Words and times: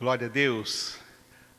Glória 0.00 0.28
a 0.28 0.30
Deus. 0.30 0.96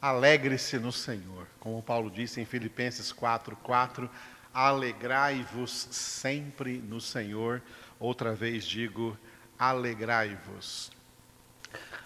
Alegre-se 0.02 0.80
no 0.80 0.92
Senhor. 0.92 1.46
Como 1.60 1.80
Paulo 1.84 2.10
disse 2.10 2.42
em 2.42 2.46
Filipenses 2.46 3.12
4, 3.12 3.56
4, 3.58 4.10
alegrai-vos 4.52 5.90
sempre 5.92 6.80
no 6.80 7.00
Senhor. 7.00 7.62
Outra 8.00 8.34
vez 8.34 8.66
digo, 8.66 9.16
alegrai-vos. 9.60 10.92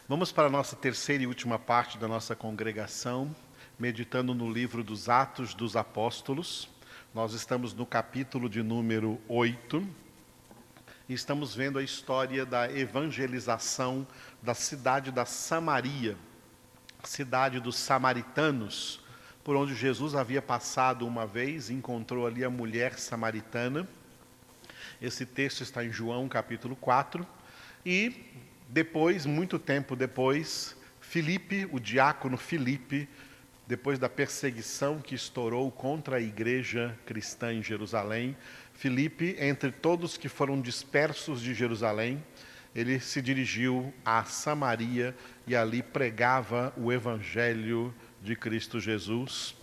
Vamos 0.10 0.34
para 0.34 0.48
a 0.48 0.50
nossa 0.50 0.76
terceira 0.76 1.24
e 1.24 1.28
última 1.28 1.58
parte 1.58 1.98
da 1.98 2.06
nossa 2.06 2.36
congregação, 2.36 3.33
meditando 3.79 4.36
no 4.36 4.52
livro 4.52 4.83
dos 4.83 5.08
Atos 5.08 5.54
dos 5.54 5.78
Apóstolos. 5.78 6.67
Nós 7.13 7.31
estamos 7.31 7.74
no 7.74 7.86
capítulo 7.86 8.49
de 8.49 8.62
número 8.62 9.22
8 9.29 9.78
e 9.78 10.04
estamos 11.13 11.53
vendo 11.53 11.78
a 11.78 11.83
história 11.83 12.46
da 12.46 12.71
evangelização 12.71 14.08
da 14.42 14.56
cidade 14.56 15.12
da 15.12 15.26
Samaria, 15.26 16.17
cidade 17.03 17.59
dos 17.59 17.76
samaritanos, 17.76 19.03
por 19.44 19.55
onde 19.55 19.75
Jesus 19.75 20.16
havia 20.16 20.41
passado 20.41 21.05
uma 21.05 21.27
vez, 21.27 21.70
encontrou 21.70 22.25
ali 22.25 22.44
a 22.44 22.49
mulher 22.49 22.97
samaritana. 22.97 23.88
Esse 24.99 25.23
texto 25.23 25.61
está 25.61 25.85
em 25.85 25.91
João 25.91 26.27
capítulo 26.27 26.75
4. 26.75 27.25
E 27.85 28.25
depois, 28.67 29.27
muito 29.27 29.59
tempo 29.59 29.95
depois, 29.95 30.75
Filipe, 30.99 31.69
o 31.72 31.80
diácono 31.80 32.38
Filipe, 32.38 33.08
depois 33.67 33.99
da 33.99 34.09
perseguição 34.09 34.99
que 34.99 35.13
estourou 35.13 35.72
contra 35.72 36.17
a 36.17 36.22
igreja 36.22 36.97
cristã 37.05 37.53
em 37.53 37.61
Jerusalém, 37.61 38.35
Filipe, 38.75 39.35
entre 39.39 39.71
todos 39.71 40.17
que 40.17 40.27
foram 40.27 40.61
dispersos 40.61 41.41
de 41.41 41.53
Jerusalém, 41.53 42.23
ele 42.75 42.99
se 42.99 43.21
dirigiu 43.21 43.93
a 44.03 44.25
Samaria 44.25 45.16
e 45.47 45.55
ali 45.55 45.81
pregava 45.81 46.73
o 46.75 46.91
evangelho 46.91 47.95
de 48.21 48.35
Cristo 48.35 48.80
Jesus. 48.80 49.55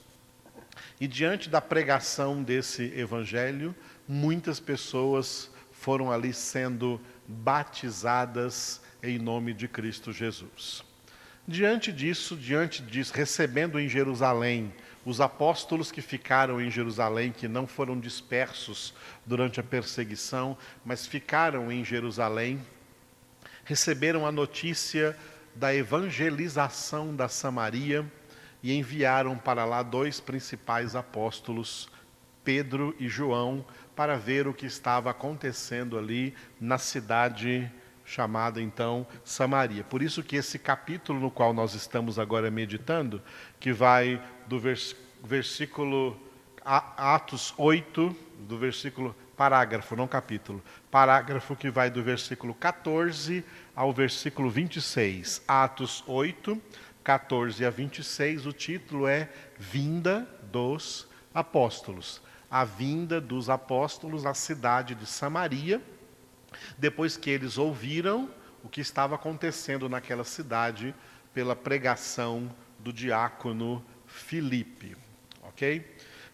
E 0.99 1.07
diante 1.07 1.51
da 1.51 1.61
pregação 1.61 2.43
desse 2.43 2.85
evangelho, 2.97 3.75
muitas 4.09 4.59
pessoas 4.59 5.51
foram 5.73 6.11
ali 6.11 6.33
sendo 6.33 6.99
batizadas 7.29 8.81
em 9.03 9.19
nome 9.19 9.53
de 9.53 9.69
Cristo 9.69 10.11
Jesus. 10.11 10.83
Diante 11.47 11.93
disso, 11.93 12.35
diante 12.35 12.81
disso, 12.83 13.13
recebendo 13.15 13.79
em 13.79 13.89
Jerusalém 13.89 14.73
os 15.05 15.21
apóstolos 15.21 15.91
que 15.91 16.01
ficaram 16.01 16.61
em 16.61 16.71
Jerusalém, 16.71 17.33
que 17.33 17.49
não 17.49 17.67
foram 17.67 17.99
dispersos 17.99 18.95
durante 19.27 19.59
a 19.59 19.63
perseguição, 19.63 20.57
mas 20.85 21.07
ficaram 21.07 21.73
em 21.73 21.85
Jerusalém, 21.85 22.61
receberam 23.65 24.27
a 24.27 24.33
notícia 24.33 25.17
da 25.55 25.75
evangelização 25.75 27.15
da 27.15 27.29
Samaria 27.29 28.11
e 28.63 28.73
enviaram 28.73 29.37
para 29.37 29.65
lá 29.65 29.83
dois 29.83 30.21
principais 30.21 30.95
apóstolos, 30.95 31.89
Pedro 32.45 32.95
e 32.99 33.09
João, 33.09 33.65
para 33.95 34.17
ver 34.17 34.47
o 34.47 34.55
que 34.55 34.67
estava 34.67 35.11
acontecendo 35.11 35.99
ali 35.99 36.35
na 36.61 36.79
cidade 36.79 37.71
chamada 38.13 38.61
então 38.61 39.07
Samaria. 39.25 39.83
Por 39.83 40.03
isso 40.03 40.23
que 40.23 40.37
esse 40.37 40.59
capítulo 40.59 41.19
no 41.19 41.31
qual 41.31 41.55
nós 41.55 41.75
estamos 41.75 42.19
agora 42.19 42.51
meditando, 42.51 43.23
que 43.59 43.73
vai 43.73 44.23
do 44.47 44.61
vers 44.61 44.95
versículo 45.25 46.21
Atos 46.65 47.55
8, 47.57 48.15
do 48.41 48.59
versículo 48.59 49.17
parágrafo, 49.37 49.97
não 49.97 50.07
capítulo, 50.07 50.63
parágrafo 50.91 51.57
que 51.57 51.71
vai 51.71 51.91
do 51.91 52.03
versículo 52.03 52.55
14 52.55 53.45
ao 53.75 53.93
versículo 53.93 54.51
26. 54.51 55.43
Atos 55.49 56.05
8, 56.07 56.61
14 57.03 57.65
a 57.65 57.71
26, 57.71 58.47
o 58.47 58.53
título 58.53 59.07
é 59.07 59.31
Vinda 59.59 60.29
dos 60.43 61.09
Apóstolos. 61.33 62.21
A 62.51 62.65
vinda 62.65 63.19
dos 63.19 63.49
apóstolos 63.49 64.27
à 64.27 64.35
cidade 64.35 64.95
de 64.95 65.07
Samaria, 65.07 65.81
depois 66.79 67.17
que 67.17 67.31
eles 67.31 67.59
ouviram 67.59 68.31
o 68.63 68.69
que 68.69 68.81
estava 68.81 69.15
acontecendo 69.15 69.89
naquela 69.89 70.25
cidade 70.25 70.95
pela 71.35 71.57
pregação 71.57 72.55
do 72.79 72.93
diácono 72.93 73.85
Filipe. 74.07 74.97
Ok? 75.43 75.85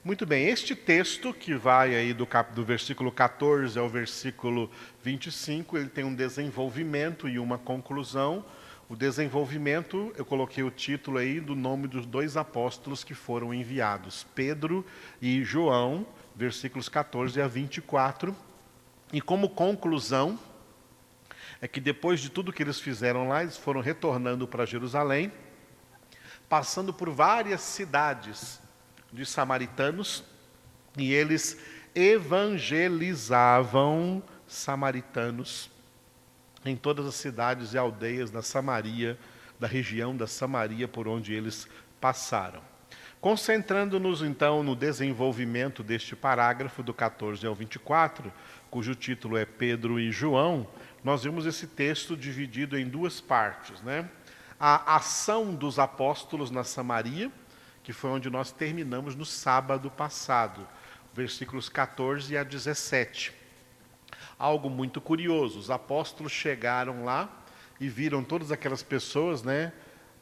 Muito 0.04 0.24
bem, 0.24 0.46
este 0.46 0.74
texto 0.74 1.34
que 1.34 1.54
vai 1.54 1.94
aí 1.94 2.14
do, 2.14 2.26
cap, 2.26 2.54
do 2.54 2.64
versículo 2.64 3.10
14 3.10 3.78
ao 3.78 3.88
versículo 3.88 4.70
25, 5.02 5.76
ele 5.76 5.88
tem 5.88 6.04
um 6.04 6.14
desenvolvimento 6.14 7.28
e 7.28 7.38
uma 7.38 7.58
conclusão. 7.58 8.44
O 8.88 8.96
desenvolvimento, 8.96 10.12
eu 10.16 10.24
coloquei 10.24 10.62
o 10.64 10.70
título 10.70 11.18
aí 11.18 11.40
do 11.40 11.54
nome 11.54 11.86
dos 11.86 12.06
dois 12.06 12.36
apóstolos 12.36 13.04
que 13.04 13.12
foram 13.12 13.52
enviados, 13.52 14.26
Pedro 14.34 14.86
e 15.20 15.42
João, 15.44 16.06
versículos 16.34 16.88
14 16.88 17.40
a 17.42 17.46
24. 17.46 18.34
E 19.12 19.20
como 19.20 19.50
conclusão, 19.50 20.38
é 21.60 21.68
que 21.68 21.80
depois 21.80 22.20
de 22.20 22.30
tudo 22.30 22.52
que 22.52 22.62
eles 22.62 22.78
fizeram 22.78 23.26
lá, 23.28 23.42
eles 23.42 23.56
foram 23.56 23.80
retornando 23.80 24.46
para 24.46 24.64
Jerusalém, 24.64 25.32
passando 26.48 26.92
por 26.92 27.10
várias 27.10 27.60
cidades 27.60 28.60
de 29.12 29.26
samaritanos 29.26 30.22
e 30.96 31.12
eles 31.12 31.58
evangelizavam 31.94 34.22
samaritanos 34.46 35.70
em 36.64 36.76
todas 36.76 37.06
as 37.06 37.14
cidades 37.14 37.72
e 37.72 37.78
aldeias 37.78 38.30
da 38.30 38.42
Samaria, 38.42 39.18
da 39.58 39.66
região 39.66 40.14
da 40.16 40.26
Samaria 40.26 40.86
por 40.86 41.08
onde 41.08 41.32
eles 41.32 41.66
passaram. 42.00 42.67
Concentrando-nos 43.20 44.22
então 44.22 44.62
no 44.62 44.76
desenvolvimento 44.76 45.82
deste 45.82 46.14
parágrafo 46.14 46.84
do 46.84 46.94
14 46.94 47.44
ao 47.44 47.54
24, 47.54 48.32
cujo 48.70 48.94
título 48.94 49.36
é 49.36 49.44
Pedro 49.44 49.98
e 49.98 50.12
João, 50.12 50.68
nós 51.02 51.24
vimos 51.24 51.44
esse 51.44 51.66
texto 51.66 52.16
dividido 52.16 52.78
em 52.78 52.88
duas 52.88 53.20
partes, 53.20 53.82
né? 53.82 54.08
A 54.58 54.96
ação 54.96 55.52
dos 55.52 55.80
apóstolos 55.80 56.52
na 56.52 56.62
Samaria, 56.62 57.30
que 57.82 57.92
foi 57.92 58.10
onde 58.10 58.30
nós 58.30 58.52
terminamos 58.52 59.16
no 59.16 59.24
sábado 59.24 59.90
passado, 59.90 60.66
versículos 61.12 61.68
14 61.68 62.36
a 62.36 62.44
17. 62.44 63.32
Algo 64.38 64.70
muito 64.70 65.00
curioso, 65.00 65.58
os 65.58 65.70
apóstolos 65.70 66.30
chegaram 66.30 67.04
lá 67.04 67.28
e 67.80 67.88
viram 67.88 68.22
todas 68.22 68.52
aquelas 68.52 68.82
pessoas, 68.82 69.42
né, 69.42 69.72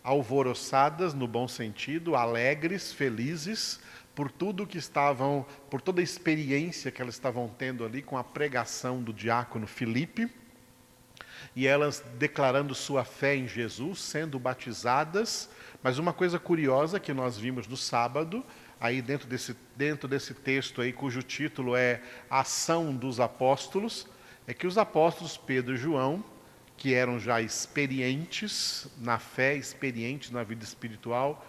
alvoroçadas 0.06 1.12
no 1.14 1.26
bom 1.26 1.48
sentido, 1.48 2.14
alegres, 2.14 2.92
felizes 2.92 3.80
por 4.14 4.30
tudo 4.30 4.64
que 4.64 4.78
estavam, 4.78 5.44
por 5.68 5.80
toda 5.80 6.00
a 6.00 6.04
experiência 6.04 6.92
que 6.92 7.02
elas 7.02 7.16
estavam 7.16 7.48
tendo 7.48 7.84
ali 7.84 8.00
com 8.02 8.16
a 8.16 8.22
pregação 8.22 9.02
do 9.02 9.12
diácono 9.12 9.66
Filipe, 9.66 10.30
e 11.56 11.66
elas 11.66 12.04
declarando 12.18 12.72
sua 12.72 13.04
fé 13.04 13.34
em 13.34 13.48
Jesus, 13.48 14.00
sendo 14.00 14.38
batizadas. 14.38 15.50
Mas 15.82 15.98
uma 15.98 16.12
coisa 16.12 16.38
curiosa 16.38 17.00
que 17.00 17.12
nós 17.12 17.36
vimos 17.36 17.66
no 17.66 17.76
sábado, 17.76 18.44
aí 18.80 19.02
dentro 19.02 19.26
desse, 19.26 19.56
dentro 19.74 20.06
desse 20.06 20.32
texto 20.34 20.80
aí, 20.80 20.92
cujo 20.92 21.20
título 21.20 21.74
é 21.74 22.00
Ação 22.30 22.94
dos 22.94 23.18
Apóstolos, 23.18 24.06
é 24.46 24.54
que 24.54 24.68
os 24.68 24.78
apóstolos 24.78 25.36
Pedro 25.36 25.74
e 25.74 25.76
João, 25.76 26.24
que 26.76 26.94
eram 26.94 27.18
já 27.18 27.40
experientes 27.40 28.86
na 28.98 29.18
fé, 29.18 29.54
experientes 29.54 30.30
na 30.30 30.42
vida 30.42 30.62
espiritual, 30.62 31.44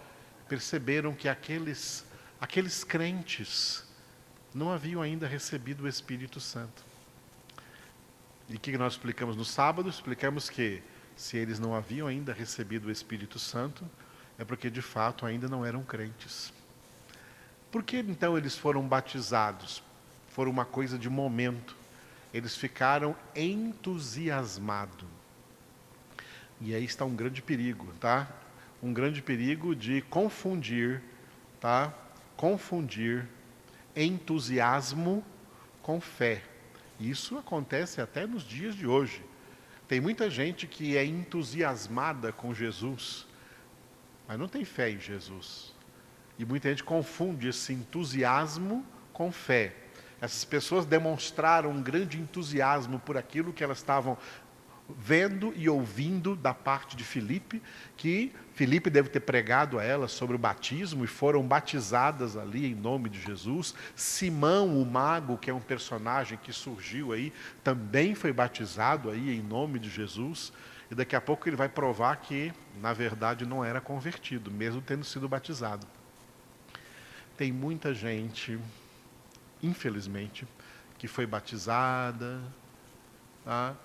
perceberam 0.48 1.14
que 1.14 1.28
aqueles, 1.28 2.04
aqueles 2.40 2.82
crentes 2.82 3.84
não 4.54 4.72
haviam 4.72 5.02
ainda 5.02 5.26
recebido 5.26 5.84
o 5.84 5.88
Espírito 5.88 6.40
Santo. 6.40 6.82
E 8.48 8.56
o 8.56 8.58
que 8.58 8.76
nós 8.78 8.94
explicamos 8.94 9.36
no 9.36 9.44
sábado? 9.44 9.90
Explicamos 9.90 10.48
que 10.48 10.82
se 11.14 11.36
eles 11.36 11.58
não 11.58 11.74
haviam 11.74 12.06
ainda 12.06 12.32
recebido 12.32 12.88
o 12.88 12.90
Espírito 12.90 13.38
Santo, 13.38 13.84
é 14.38 14.44
porque 14.44 14.70
de 14.70 14.80
fato 14.80 15.26
ainda 15.26 15.48
não 15.48 15.66
eram 15.66 15.82
crentes. 15.82 16.52
Por 17.70 17.82
que 17.82 17.98
então 17.98 18.38
eles 18.38 18.56
foram 18.56 18.86
batizados? 18.86 19.82
Foram 20.28 20.50
uma 20.50 20.64
coisa 20.64 20.98
de 20.98 21.10
momento. 21.10 21.76
Eles 22.32 22.56
ficaram 22.56 23.14
entusiasmados. 23.34 25.17
E 26.60 26.74
aí 26.74 26.84
está 26.84 27.04
um 27.04 27.14
grande 27.14 27.40
perigo, 27.40 27.86
tá? 28.00 28.28
Um 28.82 28.92
grande 28.92 29.22
perigo 29.22 29.74
de 29.74 30.02
confundir, 30.02 31.02
tá? 31.60 31.94
Confundir 32.36 33.26
entusiasmo 33.94 35.24
com 35.82 36.00
fé. 36.00 36.42
Isso 36.98 37.38
acontece 37.38 38.00
até 38.00 38.26
nos 38.26 38.42
dias 38.42 38.74
de 38.74 38.86
hoje. 38.86 39.24
Tem 39.86 40.00
muita 40.00 40.28
gente 40.28 40.66
que 40.66 40.96
é 40.96 41.04
entusiasmada 41.04 42.32
com 42.32 42.52
Jesus, 42.52 43.26
mas 44.26 44.38
não 44.38 44.48
tem 44.48 44.64
fé 44.64 44.90
em 44.90 45.00
Jesus. 45.00 45.74
E 46.38 46.44
muita 46.44 46.68
gente 46.68 46.84
confunde 46.84 47.48
esse 47.48 47.72
entusiasmo 47.72 48.84
com 49.12 49.32
fé. 49.32 49.74
Essas 50.20 50.44
pessoas 50.44 50.84
demonstraram 50.84 51.70
um 51.70 51.82
grande 51.82 52.18
entusiasmo 52.18 52.98
por 52.98 53.16
aquilo 53.16 53.52
que 53.52 53.62
elas 53.62 53.78
estavam 53.78 54.18
vendo 54.88 55.52
e 55.54 55.68
ouvindo 55.68 56.34
da 56.34 56.54
parte 56.54 56.96
de 56.96 57.04
Filipe, 57.04 57.62
que 57.96 58.32
Filipe 58.54 58.88
deve 58.88 59.08
ter 59.08 59.20
pregado 59.20 59.78
a 59.78 59.84
elas 59.84 60.12
sobre 60.12 60.34
o 60.34 60.38
batismo 60.38 61.04
e 61.04 61.06
foram 61.06 61.42
batizadas 61.46 62.36
ali 62.36 62.66
em 62.66 62.74
nome 62.74 63.08
de 63.10 63.20
Jesus. 63.20 63.74
Simão, 63.94 64.80
o 64.80 64.86
mago, 64.86 65.36
que 65.36 65.50
é 65.50 65.54
um 65.54 65.60
personagem 65.60 66.38
que 66.42 66.52
surgiu 66.52 67.12
aí, 67.12 67.32
também 67.62 68.14
foi 68.14 68.32
batizado 68.32 69.10
aí 69.10 69.36
em 69.36 69.42
nome 69.42 69.78
de 69.78 69.90
Jesus. 69.90 70.52
E 70.90 70.94
daqui 70.94 71.14
a 71.14 71.20
pouco 71.20 71.48
ele 71.48 71.56
vai 71.56 71.68
provar 71.68 72.16
que, 72.16 72.52
na 72.80 72.94
verdade, 72.94 73.44
não 73.44 73.62
era 73.62 73.80
convertido, 73.80 74.50
mesmo 74.50 74.80
tendo 74.80 75.04
sido 75.04 75.28
batizado. 75.28 75.86
Tem 77.36 77.52
muita 77.52 77.92
gente, 77.92 78.58
infelizmente, 79.62 80.46
que 80.96 81.06
foi 81.06 81.26
batizada, 81.26 82.40
tá? 83.44 83.76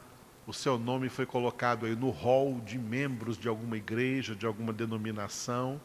O 0.46 0.54
seu 0.54 0.78
nome 0.78 1.08
foi 1.10 1.26
colocado 1.26 1.86
aí 1.86 1.96
no 1.96 2.10
hall 2.10 2.60
de 2.60 2.78
membros 2.78 3.38
de 3.38 3.48
alguma 3.48 3.78
igreja, 3.78 4.36
de 4.36 4.46
alguma 4.46 4.74
denominação, 4.74 5.80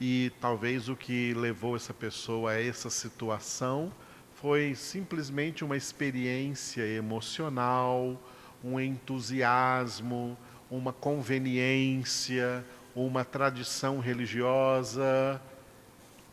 e 0.00 0.32
talvez 0.40 0.88
o 0.88 0.96
que 0.96 1.32
levou 1.34 1.76
essa 1.76 1.94
pessoa 1.94 2.50
a 2.50 2.60
essa 2.60 2.90
situação 2.90 3.92
foi 4.34 4.74
simplesmente 4.74 5.64
uma 5.64 5.76
experiência 5.76 6.86
emocional, 6.86 8.20
um 8.62 8.78
entusiasmo, 8.78 10.36
uma 10.70 10.92
conveniência, 10.92 12.64
uma 12.94 13.24
tradição 13.24 13.98
religiosa. 13.98 15.40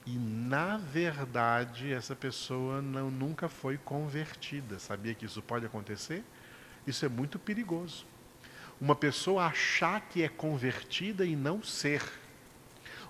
E, 0.05 0.17
na 0.17 0.77
verdade, 0.77 1.93
essa 1.93 2.13
pessoa 2.13 2.81
não, 2.81 3.09
nunca 3.09 3.47
foi 3.47 3.77
convertida. 3.77 4.79
Sabia 4.79 5.13
que 5.13 5.25
isso 5.25 5.41
pode 5.41 5.65
acontecer? 5.65 6.23
Isso 6.85 7.05
é 7.05 7.09
muito 7.09 7.39
perigoso. 7.39 8.05
Uma 8.79 8.95
pessoa 8.95 9.45
achar 9.45 10.01
que 10.01 10.23
é 10.23 10.29
convertida 10.29 11.25
e 11.25 11.35
não 11.35 11.63
ser. 11.63 12.01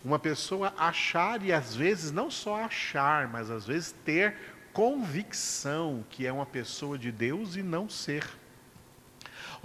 Uma 0.03 0.19
pessoa 0.19 0.73
achar 0.77 1.41
e 1.43 1.51
às 1.51 1.75
vezes 1.75 2.11
não 2.11 2.29
só 2.29 2.63
achar, 2.63 3.27
mas 3.27 3.49
às 3.49 3.65
vezes 3.65 3.95
ter 4.03 4.35
convicção 4.73 6.03
que 6.09 6.25
é 6.25 6.33
uma 6.33 6.45
pessoa 6.45 6.97
de 6.97 7.11
Deus 7.11 7.55
e 7.55 7.63
não 7.63 7.87
ser. 7.87 8.23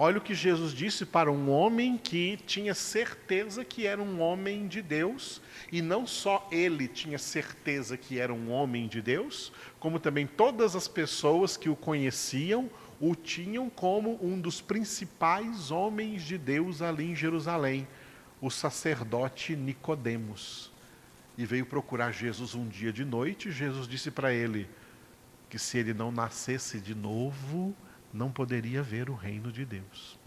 Olha 0.01 0.19
o 0.19 0.21
que 0.21 0.33
Jesus 0.33 0.73
disse 0.73 1.05
para 1.05 1.33
um 1.33 1.51
homem 1.51 1.99
que 1.99 2.37
tinha 2.47 2.73
certeza 2.73 3.65
que 3.65 3.85
era 3.85 4.01
um 4.01 4.21
homem 4.21 4.69
de 4.69 4.81
Deus, 4.81 5.43
e 5.73 5.83
não 5.83 6.07
só 6.07 6.47
ele 6.53 6.87
tinha 6.87 7.19
certeza 7.19 7.97
que 7.97 8.17
era 8.17 8.33
um 8.33 8.49
homem 8.53 8.87
de 8.87 9.03
Deus, 9.03 9.53
como 9.81 9.99
também 9.99 10.25
todas 10.25 10.77
as 10.77 10.87
pessoas 10.87 11.57
que 11.57 11.69
o 11.69 11.75
conheciam 11.75 12.71
o 13.01 13.15
tinham 13.15 13.71
como 13.71 14.19
um 14.25 14.41
dos 14.41 14.61
principais 14.61 15.71
homens 15.71 16.23
de 16.23 16.37
Deus 16.37 16.83
ali 16.83 17.11
em 17.11 17.17
Jerusalém, 17.17 17.87
o 18.41 18.51
sacerdote 18.51 19.55
Nicodemos. 19.55 20.73
E 21.37 21.47
veio 21.47 21.65
procurar 21.65 22.11
Jesus 22.13 22.55
um 22.55 22.67
dia 22.67 22.93
de 22.93 23.05
noite, 23.05 23.53
Jesus 23.53 23.87
disse 23.87 24.11
para 24.11 24.33
ele 24.33 24.69
que 25.49 25.59
se 25.59 25.79
ele 25.79 25.95
não 25.95 26.11
nascesse 26.11 26.81
de 26.81 26.95
novo, 26.95 27.75
não 28.13 28.31
poderia 28.31 28.83
ver 28.83 29.09
o 29.09 29.15
reino 29.15 29.53
de 29.53 29.65
Deus. 29.65 30.19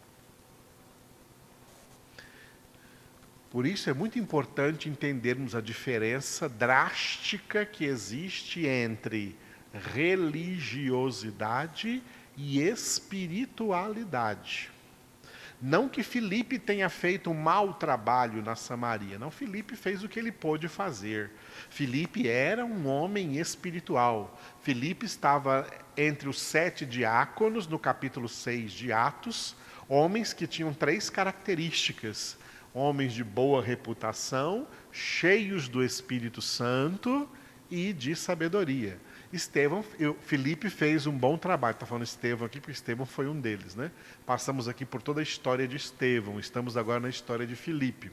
Por 3.49 3.65
isso 3.65 3.89
é 3.89 3.93
muito 3.93 4.17
importante 4.17 4.87
entendermos 4.87 5.53
a 5.53 5.61
diferença 5.61 6.47
drástica 6.47 7.65
que 7.65 7.83
existe 7.83 8.65
entre 8.65 9.35
religiosidade 9.93 11.89
e 11.89 12.03
espiritualidade. 12.37 14.71
Não 15.61 15.87
que 15.87 16.01
Filipe 16.01 16.57
tenha 16.57 16.89
feito 16.89 17.29
um 17.29 17.35
mau 17.35 17.75
trabalho 17.75 18.41
na 18.41 18.55
Samaria, 18.55 19.19
não, 19.19 19.29
Filipe 19.29 19.75
fez 19.75 20.03
o 20.03 20.09
que 20.09 20.17
ele 20.17 20.31
pôde 20.31 20.67
fazer. 20.67 21.29
Filipe 21.69 22.27
era 22.27 22.65
um 22.65 22.87
homem 22.87 23.37
espiritual. 23.37 24.39
Filipe 24.63 25.05
estava 25.05 25.69
entre 25.95 26.27
os 26.27 26.41
sete 26.41 26.83
diáconos, 26.83 27.67
no 27.67 27.77
capítulo 27.77 28.27
6 28.27 28.71
de 28.71 28.91
Atos, 28.91 29.55
homens 29.87 30.33
que 30.33 30.47
tinham 30.47 30.73
três 30.73 31.11
características: 31.11 32.39
homens 32.73 33.13
de 33.13 33.23
boa 33.23 33.61
reputação, 33.61 34.67
cheios 34.91 35.67
do 35.67 35.83
Espírito 35.83 36.41
Santo 36.41 37.29
e 37.69 37.93
de 37.93 38.15
sabedoria. 38.15 38.99
Estevão, 39.33 39.83
eu, 39.99 40.15
Felipe 40.21 40.69
fez 40.69 41.07
um 41.07 41.17
bom 41.17 41.37
trabalho. 41.37 41.73
Estou 41.73 41.87
falando 41.87 42.03
Estevão 42.03 42.45
aqui, 42.45 42.59
porque 42.59 42.73
Estevão 42.73 43.05
foi 43.05 43.27
um 43.27 43.39
deles. 43.39 43.75
Né? 43.75 43.91
Passamos 44.25 44.67
aqui 44.67 44.85
por 44.85 45.01
toda 45.01 45.19
a 45.19 45.23
história 45.23 45.67
de 45.67 45.75
Estevão, 45.75 46.39
estamos 46.39 46.75
agora 46.77 46.99
na 46.99 47.09
história 47.09 47.45
de 47.45 47.55
Filipe. 47.55 48.11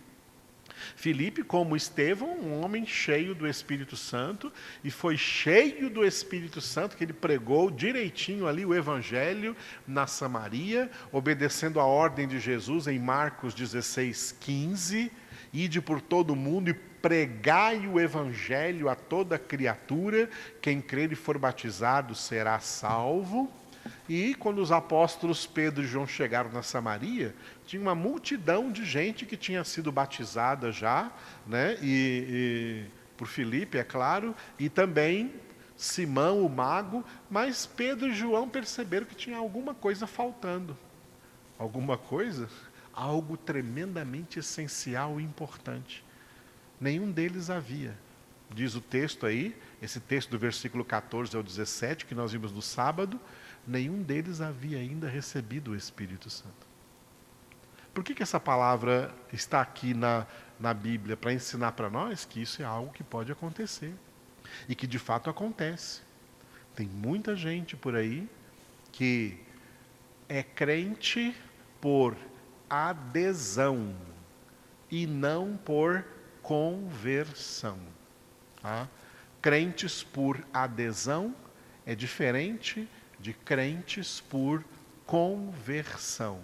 Filipe, 0.94 1.42
como 1.42 1.74
Estevão, 1.74 2.38
um 2.38 2.62
homem 2.62 2.86
cheio 2.86 3.34
do 3.34 3.48
Espírito 3.48 3.96
Santo, 3.96 4.52
e 4.84 4.90
foi 4.90 5.16
cheio 5.16 5.90
do 5.90 6.04
Espírito 6.04 6.60
Santo 6.60 6.96
que 6.96 7.02
ele 7.02 7.12
pregou 7.12 7.68
direitinho 7.68 8.46
ali 8.46 8.64
o 8.64 8.74
Evangelho 8.74 9.56
na 9.86 10.06
Samaria, 10.06 10.88
obedecendo 11.10 11.80
a 11.80 11.84
ordem 11.84 12.28
de 12.28 12.38
Jesus 12.38 12.86
em 12.86 12.98
Marcos 12.98 13.54
16, 13.54 14.36
15 14.38 15.10
Ide 15.52 15.80
por 15.80 16.00
todo 16.00 16.30
o 16.30 16.36
mundo 16.36 16.68
e 16.68 16.74
pregai 17.02 17.86
o 17.86 17.98
evangelho 17.98 18.88
a 18.88 18.94
toda 18.94 19.38
criatura, 19.38 20.28
quem 20.60 20.80
crer 20.80 21.12
e 21.12 21.14
for 21.16 21.38
batizado 21.38 22.14
será 22.14 22.58
salvo. 22.60 23.50
E 24.08 24.34
quando 24.34 24.58
os 24.58 24.70
apóstolos 24.70 25.46
Pedro 25.46 25.82
e 25.82 25.86
João 25.86 26.06
chegaram 26.06 26.50
na 26.50 26.62
Samaria, 26.62 27.34
tinha 27.66 27.80
uma 27.80 27.94
multidão 27.94 28.70
de 28.70 28.84
gente 28.84 29.24
que 29.24 29.36
tinha 29.36 29.64
sido 29.64 29.90
batizada 29.90 30.70
já, 30.72 31.10
né? 31.46 31.78
E, 31.80 32.26
e 32.28 32.84
por 33.16 33.26
Filipe, 33.26 33.78
é 33.78 33.84
claro, 33.84 34.34
e 34.58 34.68
também 34.68 35.32
Simão, 35.76 36.44
o 36.44 36.48
mago, 36.48 37.04
mas 37.30 37.66
Pedro 37.66 38.08
e 38.08 38.14
João 38.14 38.48
perceberam 38.48 39.06
que 39.06 39.14
tinha 39.14 39.38
alguma 39.38 39.74
coisa 39.74 40.06
faltando. 40.06 40.76
Alguma 41.58 41.96
coisa? 41.96 42.48
algo 42.98 43.36
tremendamente 43.36 44.40
essencial 44.40 45.20
e 45.20 45.22
importante. 45.22 46.04
Nenhum 46.80 47.10
deles 47.10 47.50
havia. 47.50 47.96
Diz 48.50 48.74
o 48.74 48.80
texto 48.80 49.26
aí, 49.26 49.54
esse 49.82 50.00
texto 50.00 50.30
do 50.30 50.38
versículo 50.38 50.84
14 50.84 51.36
ao 51.36 51.42
17, 51.42 52.06
que 52.06 52.14
nós 52.14 52.32
vimos 52.32 52.50
no 52.50 52.62
sábado, 52.62 53.20
nenhum 53.66 54.02
deles 54.02 54.40
havia 54.40 54.78
ainda 54.78 55.08
recebido 55.08 55.72
o 55.72 55.76
Espírito 55.76 56.30
Santo. 56.30 56.66
Por 57.92 58.04
que, 58.04 58.14
que 58.14 58.22
essa 58.22 58.40
palavra 58.40 59.14
está 59.32 59.60
aqui 59.60 59.92
na, 59.92 60.26
na 60.58 60.72
Bíblia? 60.72 61.16
Para 61.16 61.32
ensinar 61.32 61.72
para 61.72 61.90
nós 61.90 62.24
que 62.24 62.40
isso 62.40 62.62
é 62.62 62.64
algo 62.64 62.92
que 62.92 63.02
pode 63.02 63.32
acontecer. 63.32 63.92
E 64.68 64.74
que 64.74 64.86
de 64.86 64.98
fato 64.98 65.28
acontece. 65.28 66.00
Tem 66.74 66.86
muita 66.86 67.34
gente 67.34 67.76
por 67.76 67.96
aí 67.96 68.28
que 68.92 69.38
é 70.28 70.42
crente 70.42 71.34
por 71.80 72.16
adesão 72.70 73.96
e 74.90 75.06
não 75.06 75.56
por 75.56 76.04
conversão. 76.48 77.78
Tá? 78.62 78.88
Crentes 79.42 80.02
por 80.02 80.42
adesão 80.50 81.36
é 81.84 81.94
diferente 81.94 82.88
de 83.20 83.34
crentes 83.34 84.22
por 84.30 84.64
conversão. 85.04 86.40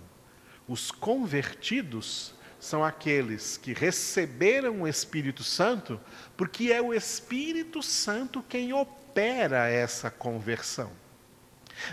Os 0.69 0.91
convertidos 0.91 2.35
são 2.61 2.85
aqueles 2.85 3.57
que 3.57 3.73
receberam 3.73 4.83
o 4.83 4.89
Espírito 4.89 5.43
Santo, 5.43 5.99
porque 6.37 6.71
é 6.71 6.83
o 6.83 6.93
Espírito 6.93 7.83
Santo 7.83 8.45
quem 8.47 8.75
opera 8.75 9.71
essa 9.71 10.11
conversão. 10.11 10.93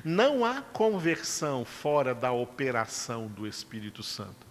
Não 0.04 0.44
há 0.44 0.62
conversão 0.62 1.64
fora 1.64 2.14
da 2.14 2.34
operação 2.34 3.28
do 3.30 3.48
Espírito 3.48 4.04
Santo. 4.04 4.51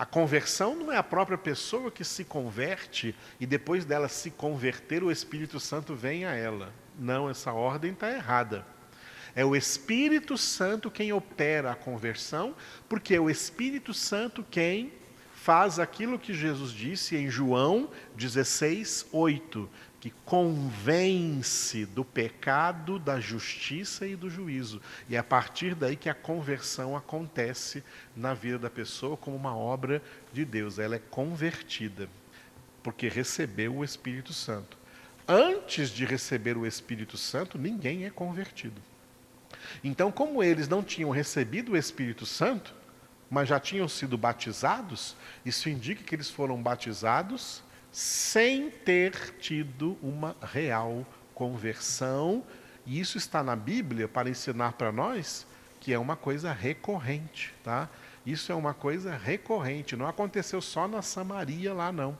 A 0.00 0.06
conversão 0.06 0.74
não 0.74 0.90
é 0.90 0.96
a 0.96 1.02
própria 1.02 1.36
pessoa 1.36 1.90
que 1.90 2.04
se 2.04 2.24
converte 2.24 3.14
e 3.38 3.44
depois 3.44 3.84
dela 3.84 4.08
se 4.08 4.30
converter, 4.30 5.04
o 5.04 5.10
Espírito 5.10 5.60
Santo 5.60 5.94
vem 5.94 6.24
a 6.24 6.32
ela. 6.32 6.72
Não, 6.98 7.28
essa 7.28 7.52
ordem 7.52 7.92
está 7.92 8.10
errada. 8.10 8.64
É 9.34 9.44
o 9.44 9.54
Espírito 9.54 10.38
Santo 10.38 10.90
quem 10.90 11.12
opera 11.12 11.72
a 11.72 11.74
conversão, 11.74 12.56
porque 12.88 13.14
é 13.14 13.20
o 13.20 13.28
Espírito 13.28 13.92
Santo 13.92 14.42
quem 14.50 14.90
faz 15.34 15.78
aquilo 15.78 16.18
que 16.18 16.32
Jesus 16.32 16.72
disse 16.72 17.14
em 17.14 17.28
João 17.28 17.90
16, 18.16 19.06
8: 19.12 19.68
que 20.00 20.10
convence 20.24 21.84
do 21.84 22.02
pecado, 22.02 22.98
da 22.98 23.20
justiça 23.20 24.06
e 24.06 24.16
do 24.16 24.30
juízo. 24.30 24.80
E 25.08 25.14
é 25.14 25.18
a 25.18 25.22
partir 25.22 25.74
daí 25.74 25.94
que 25.94 26.08
a 26.08 26.14
conversão 26.14 26.96
acontece 26.96 27.84
na 28.16 28.32
vida 28.32 28.58
da 28.58 28.70
pessoa 28.70 29.16
como 29.16 29.36
uma 29.36 29.54
obra 29.54 30.02
de 30.32 30.42
Deus. 30.42 30.78
Ela 30.78 30.96
é 30.96 30.98
convertida, 30.98 32.08
porque 32.82 33.08
recebeu 33.08 33.76
o 33.76 33.84
Espírito 33.84 34.32
Santo. 34.32 34.78
Antes 35.28 35.90
de 35.90 36.06
receber 36.06 36.56
o 36.56 36.66
Espírito 36.66 37.18
Santo, 37.18 37.58
ninguém 37.58 38.06
é 38.06 38.10
convertido. 38.10 38.80
Então, 39.84 40.10
como 40.10 40.42
eles 40.42 40.66
não 40.66 40.82
tinham 40.82 41.10
recebido 41.10 41.72
o 41.72 41.76
Espírito 41.76 42.24
Santo, 42.24 42.74
mas 43.28 43.48
já 43.48 43.60
tinham 43.60 43.86
sido 43.86 44.16
batizados, 44.16 45.14
isso 45.44 45.68
indica 45.68 46.02
que 46.02 46.14
eles 46.14 46.30
foram 46.30 46.60
batizados 46.60 47.62
sem 47.90 48.70
ter 48.70 49.34
tido 49.38 49.98
uma 50.02 50.36
real 50.40 51.06
conversão, 51.34 52.44
e 52.86 53.00
isso 53.00 53.18
está 53.18 53.42
na 53.42 53.56
Bíblia 53.56 54.08
para 54.08 54.30
ensinar 54.30 54.72
para 54.72 54.92
nós 54.92 55.46
que 55.80 55.94
é 55.94 55.98
uma 55.98 56.14
coisa 56.14 56.52
recorrente, 56.52 57.54
tá? 57.64 57.88
Isso 58.24 58.52
é 58.52 58.54
uma 58.54 58.74
coisa 58.74 59.16
recorrente, 59.16 59.96
não 59.96 60.06
aconteceu 60.06 60.60
só 60.60 60.86
na 60.86 61.00
Samaria 61.00 61.72
lá, 61.72 61.90
não. 61.90 62.16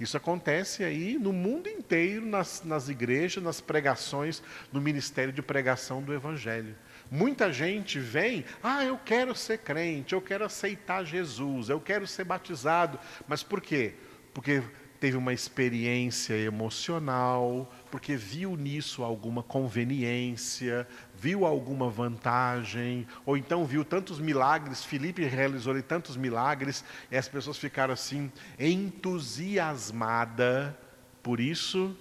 Isso 0.00 0.16
acontece 0.16 0.82
aí 0.82 1.18
no 1.18 1.30
mundo 1.30 1.68
inteiro, 1.68 2.24
nas, 2.24 2.64
nas 2.64 2.88
igrejas, 2.88 3.44
nas 3.44 3.60
pregações, 3.60 4.42
no 4.72 4.80
ministério 4.80 5.32
de 5.32 5.42
pregação 5.42 6.02
do 6.02 6.14
Evangelho. 6.14 6.74
Muita 7.10 7.52
gente 7.52 7.98
vem, 7.98 8.46
ah, 8.62 8.82
eu 8.82 8.96
quero 8.96 9.36
ser 9.36 9.58
crente, 9.58 10.14
eu 10.14 10.22
quero 10.22 10.46
aceitar 10.46 11.04
Jesus, 11.04 11.68
eu 11.68 11.78
quero 11.78 12.06
ser 12.06 12.24
batizado. 12.24 12.98
Mas 13.28 13.42
por 13.42 13.60
quê? 13.60 13.94
Porque 14.32 14.62
teve 15.02 15.16
uma 15.16 15.32
experiência 15.32 16.34
emocional, 16.34 17.68
porque 17.90 18.14
viu 18.14 18.56
nisso 18.56 19.02
alguma 19.02 19.42
conveniência, 19.42 20.86
viu 21.18 21.44
alguma 21.44 21.90
vantagem, 21.90 23.04
ou 23.26 23.36
então 23.36 23.64
viu 23.64 23.84
tantos 23.84 24.20
milagres, 24.20 24.84
Filipe 24.84 25.24
realizou 25.24 25.82
tantos 25.82 26.16
milagres, 26.16 26.84
e 27.10 27.16
as 27.16 27.26
pessoas 27.26 27.58
ficaram 27.58 27.92
assim 27.92 28.30
entusiasmadas 28.56 30.72
por 31.20 31.40
isso. 31.40 31.96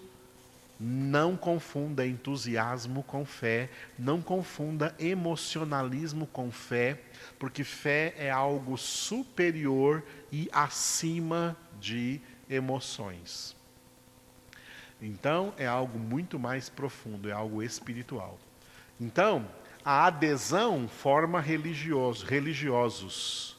Não 0.79 1.35
confunda 1.35 2.05
entusiasmo 2.05 3.01
com 3.01 3.25
fé, 3.25 3.71
não 3.97 4.21
confunda 4.21 4.93
emocionalismo 4.99 6.27
com 6.27 6.51
fé, 6.51 7.01
porque 7.39 7.63
fé 7.63 8.13
é 8.15 8.29
algo 8.29 8.77
superior 8.77 10.03
e 10.31 10.47
acima 10.51 11.57
de 11.79 12.21
emoções. 12.51 13.55
Então, 15.01 15.53
é 15.57 15.65
algo 15.65 15.97
muito 15.97 16.37
mais 16.37 16.69
profundo, 16.69 17.27
é 17.27 17.31
algo 17.31 17.63
espiritual. 17.63 18.37
Então, 18.99 19.47
a 19.83 20.05
adesão 20.05 20.87
forma 20.87 21.41
religiosos, 21.41 22.21
religiosos. 22.21 23.57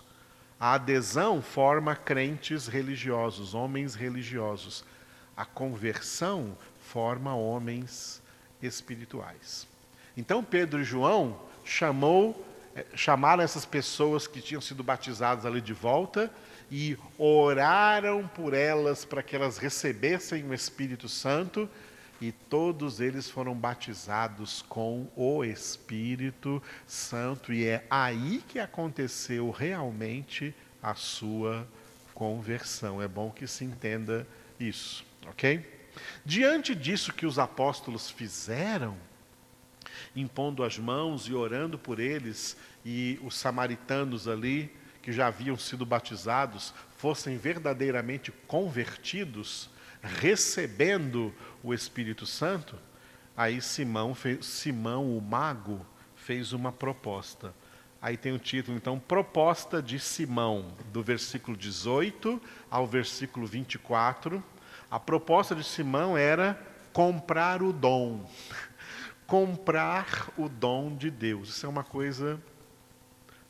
A 0.61 0.75
adesão 0.75 1.43
forma 1.43 1.97
crentes 1.97 2.69
religiosos, 2.69 3.55
homens 3.55 3.97
religiosos. 3.97 4.85
A 5.37 5.45
conversão 5.45 6.57
forma 6.79 7.35
homens 7.35 8.23
espirituais. 8.63 9.67
Então 10.17 10.45
Pedro 10.45 10.81
e 10.81 10.85
João 10.85 11.41
chamou, 11.65 12.47
chamaram 12.95 13.43
essas 13.43 13.65
pessoas 13.65 14.27
que 14.27 14.41
tinham 14.41 14.61
sido 14.61 14.83
batizadas 14.83 15.45
ali 15.45 15.61
de 15.61 15.73
volta 15.73 16.31
e 16.71 16.97
oraram 17.19 18.27
por 18.29 18.55
elas 18.55 19.05
para 19.05 19.23
que 19.23 19.37
elas 19.37 19.59
recebessem 19.59 20.43
o 20.45 20.55
Espírito 20.55 21.07
Santo, 21.09 21.69
e 22.19 22.33
todos 22.33 23.01
eles 23.01 23.29
foram 23.29 23.55
batizados 23.55 24.65
com 24.69 25.07
o 25.17 25.45
Espírito 25.45 26.63
Santo, 26.87 27.53
e 27.53 27.67
é 27.67 27.85
aí 27.91 28.43
que 28.49 28.59
aconteceu 28.59 29.51
realmente 29.51 30.55
a 30.83 30.95
sua 30.95 31.67
conversão. 32.15 33.03
É 33.03 33.09
bom 33.09 33.31
que 33.31 33.47
se 33.47 33.65
entenda 33.65 34.27
isso, 34.59 35.05
ok? 35.27 35.69
Diante 36.25 36.75
disso 36.75 37.13
que 37.13 37.27
os 37.27 37.39
apóstolos 37.39 38.09
fizeram, 38.09 38.97
impondo 40.15 40.65
as 40.65 40.79
mãos 40.79 41.29
e 41.29 41.35
orando 41.35 41.79
por 41.79 41.99
eles, 41.99 42.57
e 42.85 43.19
os 43.23 43.37
samaritanos 43.37 44.29
ali 44.29 44.73
que 45.03 45.13
já 45.13 45.27
haviam 45.27 45.57
sido 45.57 45.85
batizados 45.85 46.73
fossem 46.97 47.37
verdadeiramente 47.37 48.31
convertidos, 48.47 49.69
recebendo 50.01 51.35
o 51.63 51.75
Espírito 51.75 52.25
Santo, 52.25 52.77
aí 53.37 53.61
Simão, 53.61 54.15
fez, 54.15 54.47
Simão 54.47 55.17
o 55.17 55.21
mago 55.21 55.85
fez 56.15 56.53
uma 56.53 56.71
proposta. 56.71 57.53
Aí 58.01 58.17
tem 58.17 58.33
o 58.33 58.39
título, 58.39 58.77
então, 58.77 58.99
Proposta 58.99 59.81
de 59.81 59.99
Simão, 59.99 60.73
do 60.93 61.03
versículo 61.03 61.57
18 61.57 62.41
ao 62.69 62.85
versículo 62.85 63.47
24. 63.47 64.43
A 64.91 64.99
proposta 64.99 65.55
de 65.55 65.63
Simão 65.63 66.17
era 66.17 66.61
comprar 66.93 67.63
o 67.63 67.73
dom. 67.73 68.29
Comprar 69.33 70.29
o 70.37 70.47
dom 70.47 70.95
de 70.95 71.11
Deus. 71.11 71.49
Isso 71.49 71.65
é 71.65 71.69
uma 71.69 71.83
coisa 71.83 72.39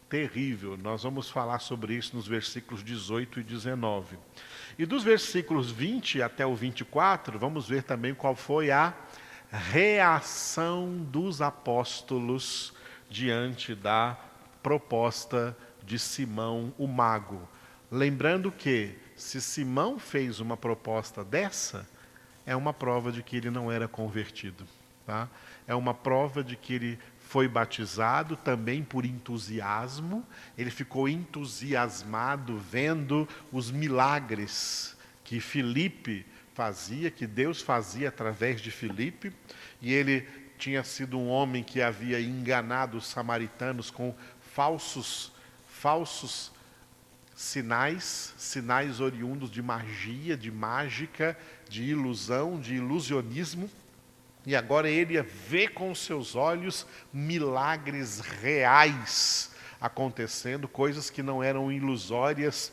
terrível. 0.08 0.76
Nós 0.76 1.02
vamos 1.02 1.28
falar 1.28 1.58
sobre 1.58 1.94
isso 1.94 2.14
nos 2.14 2.24
versículos 2.24 2.84
18 2.84 3.40
e 3.40 3.42
19. 3.42 4.16
E 4.78 4.86
dos 4.86 5.02
versículos 5.02 5.72
20 5.72 6.22
até 6.22 6.46
o 6.46 6.54
24, 6.54 7.36
vamos 7.36 7.68
ver 7.68 7.82
também 7.82 8.14
qual 8.14 8.36
foi 8.36 8.70
a 8.70 8.94
reação 9.50 10.98
dos 10.98 11.42
apóstolos 11.42 12.72
diante 13.10 13.74
da 13.74 14.16
proposta 14.62 15.56
de 15.82 15.98
Simão 15.98 16.72
o 16.78 16.86
mago. 16.86 17.42
Lembrando 17.90 18.52
que 18.52 18.96
se 19.16 19.40
Simão 19.40 19.98
fez 19.98 20.38
uma 20.38 20.56
proposta 20.56 21.24
dessa, 21.24 21.88
é 22.46 22.54
uma 22.54 22.72
prova 22.72 23.10
de 23.10 23.20
que 23.20 23.36
ele 23.36 23.50
não 23.50 23.68
era 23.68 23.88
convertido. 23.88 24.64
Tá? 25.06 25.28
É 25.66 25.74
uma 25.74 25.94
prova 25.94 26.44
de 26.44 26.56
que 26.56 26.74
ele 26.74 26.98
foi 27.18 27.48
batizado 27.48 28.36
também 28.36 28.82
por 28.82 29.04
entusiasmo, 29.04 30.24
ele 30.56 30.70
ficou 30.70 31.08
entusiasmado 31.08 32.58
vendo 32.58 33.26
os 33.50 33.70
milagres 33.70 34.96
que 35.24 35.40
Filipe 35.40 36.26
fazia, 36.54 37.10
que 37.10 37.26
Deus 37.26 37.62
fazia 37.62 38.10
através 38.10 38.60
de 38.60 38.70
Filipe, 38.70 39.32
e 39.80 39.92
ele 39.92 40.28
tinha 40.58 40.84
sido 40.84 41.18
um 41.18 41.28
homem 41.28 41.64
que 41.64 41.80
havia 41.80 42.20
enganado 42.20 42.98
os 42.98 43.06
samaritanos 43.06 43.90
com 43.90 44.14
falsos 44.54 45.32
falsos 45.82 46.52
sinais, 47.34 48.34
sinais 48.38 49.00
oriundos 49.00 49.50
de 49.50 49.60
magia, 49.60 50.36
de 50.36 50.48
mágica, 50.48 51.36
de 51.68 51.82
ilusão, 51.82 52.60
de 52.60 52.74
ilusionismo. 52.76 53.68
E 54.44 54.56
agora 54.56 54.88
ele 54.88 55.20
vê 55.22 55.68
com 55.68 55.90
os 55.90 56.00
seus 56.00 56.34
olhos 56.34 56.86
milagres 57.12 58.20
reais 58.20 59.52
acontecendo, 59.80 60.66
coisas 60.66 61.10
que 61.10 61.22
não 61.22 61.42
eram 61.42 61.70
ilusórias. 61.70 62.72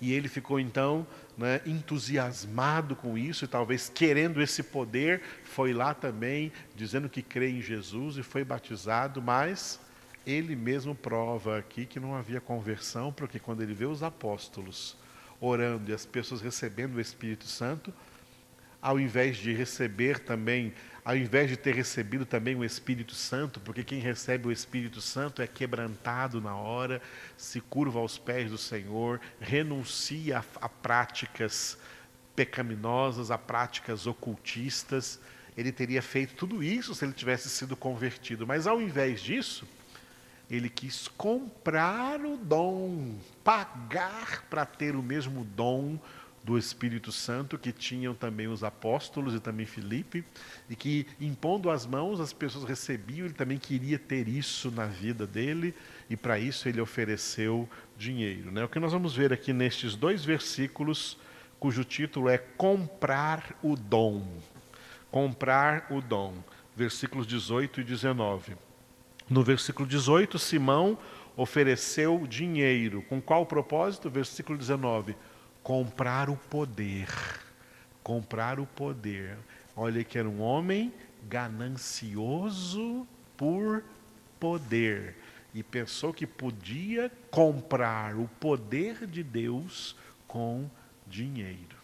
E 0.00 0.12
ele 0.12 0.28
ficou 0.28 0.58
então 0.58 1.06
né, 1.36 1.60
entusiasmado 1.66 2.94
com 2.94 3.18
isso 3.18 3.44
e 3.44 3.48
talvez 3.48 3.90
querendo 3.92 4.40
esse 4.40 4.62
poder, 4.62 5.22
foi 5.44 5.72
lá 5.72 5.92
também 5.92 6.52
dizendo 6.74 7.08
que 7.08 7.22
crê 7.22 7.50
em 7.50 7.60
Jesus 7.60 8.16
e 8.16 8.22
foi 8.22 8.44
batizado, 8.44 9.20
mas 9.20 9.80
ele 10.26 10.54
mesmo 10.54 10.94
prova 10.94 11.58
aqui 11.58 11.86
que 11.86 11.98
não 11.98 12.14
havia 12.14 12.40
conversão, 12.40 13.12
porque 13.12 13.38
quando 13.38 13.62
ele 13.62 13.74
vê 13.74 13.86
os 13.86 14.02
apóstolos 14.02 14.96
orando 15.40 15.90
e 15.90 15.94
as 15.94 16.04
pessoas 16.04 16.40
recebendo 16.40 16.96
o 16.96 17.00
Espírito 17.00 17.46
Santo, 17.46 17.92
ao 18.80 18.98
invés 18.98 19.36
de 19.36 19.52
receber 19.52 20.18
também, 20.18 20.72
ao 21.04 21.16
invés 21.16 21.50
de 21.50 21.56
ter 21.56 21.74
recebido 21.74 22.24
também 22.24 22.54
o 22.54 22.64
Espírito 22.64 23.14
Santo, 23.14 23.60
porque 23.60 23.84
quem 23.84 24.00
recebe 24.00 24.48
o 24.48 24.52
Espírito 24.52 25.00
Santo 25.00 25.42
é 25.42 25.46
quebrantado 25.46 26.40
na 26.40 26.54
hora, 26.54 27.02
se 27.36 27.60
curva 27.60 27.98
aos 27.98 28.16
pés 28.16 28.50
do 28.50 28.58
Senhor, 28.58 29.20
renuncia 29.40 30.38
a, 30.38 30.44
a 30.66 30.68
práticas 30.68 31.78
pecaminosas, 32.34 33.30
a 33.30 33.36
práticas 33.36 34.06
ocultistas. 34.06 35.20
Ele 35.56 35.72
teria 35.72 36.00
feito 36.00 36.34
tudo 36.34 36.62
isso 36.62 36.94
se 36.94 37.04
ele 37.04 37.12
tivesse 37.12 37.50
sido 37.50 37.76
convertido, 37.76 38.46
mas 38.46 38.66
ao 38.66 38.80
invés 38.80 39.20
disso, 39.20 39.68
ele 40.50 40.68
quis 40.68 41.06
comprar 41.06 42.24
o 42.24 42.36
dom, 42.36 43.18
pagar 43.44 44.44
para 44.48 44.64
ter 44.64 44.96
o 44.96 45.02
mesmo 45.02 45.44
dom 45.44 45.98
do 46.42 46.56
Espírito 46.56 47.12
Santo 47.12 47.58
que 47.58 47.72
tinham 47.72 48.14
também 48.14 48.48
os 48.48 48.64
apóstolos 48.64 49.34
e 49.34 49.40
também 49.40 49.66
Filipe, 49.66 50.24
e 50.68 50.76
que 50.76 51.06
impondo 51.20 51.70
as 51.70 51.86
mãos 51.86 52.18
as 52.18 52.32
pessoas 52.32 52.64
recebiam, 52.64 53.26
ele 53.26 53.34
também 53.34 53.58
queria 53.58 53.98
ter 53.98 54.26
isso 54.26 54.70
na 54.70 54.86
vida 54.86 55.26
dele, 55.26 55.74
e 56.08 56.16
para 56.16 56.38
isso 56.38 56.68
ele 56.68 56.80
ofereceu 56.80 57.68
dinheiro. 57.96 58.50
Né? 58.50 58.64
O 58.64 58.68
que 58.68 58.80
nós 58.80 58.92
vamos 58.92 59.14
ver 59.14 59.32
aqui 59.32 59.52
nestes 59.52 59.94
dois 59.94 60.24
versículos, 60.24 61.18
cujo 61.58 61.84
título 61.84 62.28
é 62.28 62.38
Comprar 62.38 63.56
o 63.62 63.76
Dom. 63.76 64.26
Comprar 65.10 65.88
o 65.90 66.00
Dom, 66.00 66.34
versículos 66.74 67.26
18 67.26 67.80
e 67.80 67.84
19. 67.84 68.56
No 69.28 69.42
versículo 69.44 69.86
18, 69.86 70.38
Simão 70.38 70.98
ofereceu 71.36 72.26
dinheiro. 72.26 73.02
Com 73.02 73.20
qual 73.20 73.44
propósito? 73.44 74.08
Versículo 74.08 74.56
19 74.56 75.14
comprar 75.62 76.28
o 76.30 76.36
poder. 76.36 77.08
Comprar 78.02 78.58
o 78.58 78.66
poder. 78.66 79.36
Olha 79.76 80.02
que 80.04 80.18
era 80.18 80.28
um 80.28 80.40
homem 80.40 80.92
ganancioso 81.28 83.06
por 83.36 83.84
poder. 84.38 85.16
e 85.52 85.62
pensou 85.64 86.12
que 86.12 86.26
podia 86.26 87.10
comprar 87.28 88.14
o 88.14 88.28
poder 88.38 89.04
de 89.06 89.22
Deus 89.22 89.96
com 90.26 90.70
dinheiro. 91.06 91.76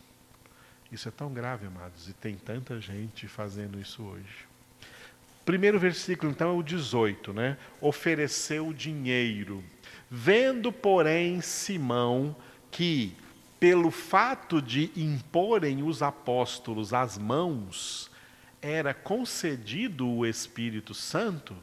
Isso 0.90 1.08
é 1.08 1.10
tão 1.10 1.32
grave, 1.32 1.66
amados, 1.66 2.08
e 2.08 2.12
tem 2.12 2.36
tanta 2.36 2.80
gente 2.80 3.26
fazendo 3.26 3.80
isso 3.80 4.04
hoje. 4.04 4.46
Primeiro 5.44 5.78
versículo, 5.78 6.30
então, 6.30 6.50
é 6.50 6.52
o 6.52 6.62
18, 6.62 7.32
né? 7.32 7.56
Ofereceu 7.80 8.72
dinheiro. 8.72 9.62
Vendo, 10.10 10.72
porém, 10.72 11.40
Simão 11.40 12.34
que, 12.70 13.16
pelo 13.58 13.90
fato 13.90 14.60
de 14.60 14.90
imporem 14.96 15.82
os 15.82 16.02
apóstolos 16.02 16.92
as 16.92 17.16
mãos, 17.16 18.10
era 18.60 18.92
concedido 18.92 20.08
o 20.08 20.26
Espírito 20.26 20.92
Santo, 20.92 21.56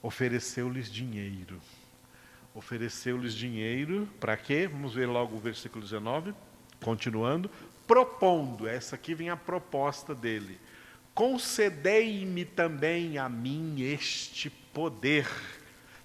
ofereceu-lhes 0.00 0.90
dinheiro. 0.90 1.60
Ofereceu-lhes 2.54 3.34
dinheiro 3.34 4.08
para 4.20 4.36
quê? 4.36 4.68
Vamos 4.70 4.94
ver 4.94 5.06
logo 5.06 5.36
o 5.36 5.40
versículo 5.40 5.82
19, 5.82 6.34
continuando. 6.82 7.50
Propondo, 7.86 8.68
essa 8.68 8.94
aqui 8.94 9.14
vem 9.14 9.30
a 9.30 9.36
proposta 9.36 10.14
dele. 10.14 10.60
Concedei-me 11.14 12.44
também 12.44 13.18
a 13.18 13.28
mim 13.28 13.76
este 13.80 14.50
poder, 14.50 15.28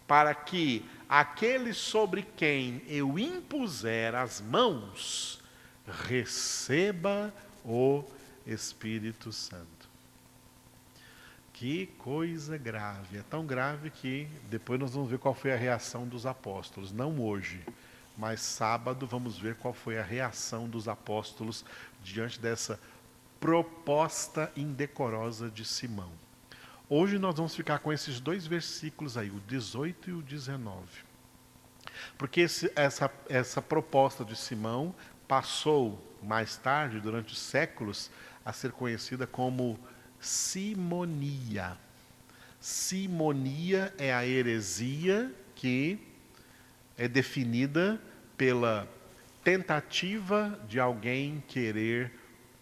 para 0.07 0.33
que 0.33 0.85
aquele 1.07 1.73
sobre 1.73 2.23
quem 2.35 2.81
eu 2.87 3.17
impuser 3.17 4.15
as 4.15 4.41
mãos 4.41 5.41
receba 5.87 7.33
o 7.63 8.03
Espírito 8.45 9.31
Santo. 9.31 9.87
Que 11.53 11.87
coisa 11.97 12.57
grave. 12.57 13.17
É 13.17 13.23
tão 13.23 13.45
grave 13.45 13.89
que 13.89 14.27
depois 14.49 14.79
nós 14.79 14.93
vamos 14.93 15.09
ver 15.09 15.17
qual 15.17 15.33
foi 15.33 15.53
a 15.53 15.57
reação 15.57 16.07
dos 16.07 16.25
apóstolos. 16.25 16.91
Não 16.91 17.19
hoje, 17.19 17.63
mas 18.17 18.41
sábado 18.41 19.07
vamos 19.07 19.39
ver 19.39 19.55
qual 19.55 19.73
foi 19.73 19.97
a 19.97 20.03
reação 20.03 20.69
dos 20.69 20.87
apóstolos 20.87 21.65
diante 22.03 22.39
dessa 22.39 22.79
proposta 23.39 24.51
indecorosa 24.55 25.49
de 25.49 25.65
Simão. 25.65 26.11
Hoje 26.89 27.19
nós 27.19 27.35
vamos 27.35 27.53
ficar 27.53 27.79
com 27.79 27.91
esses 27.91 28.21
dois 28.21 28.47
versículos 28.47 29.17
aí, 29.17 29.29
o 29.29 29.41
18 29.41 30.09
e 30.09 30.13
o 30.13 30.21
19. 30.21 30.85
Porque 32.17 32.41
esse, 32.41 32.71
essa, 32.77 33.11
essa 33.27 33.61
proposta 33.61 34.23
de 34.23 34.37
Simão 34.37 34.95
passou 35.27 36.01
mais 36.23 36.55
tarde, 36.55 37.01
durante 37.01 37.35
séculos, 37.35 38.09
a 38.45 38.53
ser 38.53 38.71
conhecida 38.71 39.27
como 39.27 39.77
simonia. 40.17 41.77
Simonia 42.57 43.93
é 43.97 44.13
a 44.13 44.25
heresia 44.25 45.29
que 45.55 45.99
é 46.97 47.05
definida 47.05 48.01
pela 48.37 48.87
tentativa 49.43 50.57
de 50.69 50.79
alguém 50.79 51.43
querer 51.49 52.13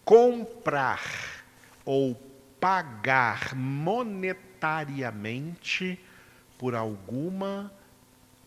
comprar 0.04 1.44
ou 1.84 2.25
pagar 2.66 3.54
monetariamente 3.54 6.00
por 6.58 6.74
alguma 6.74 7.72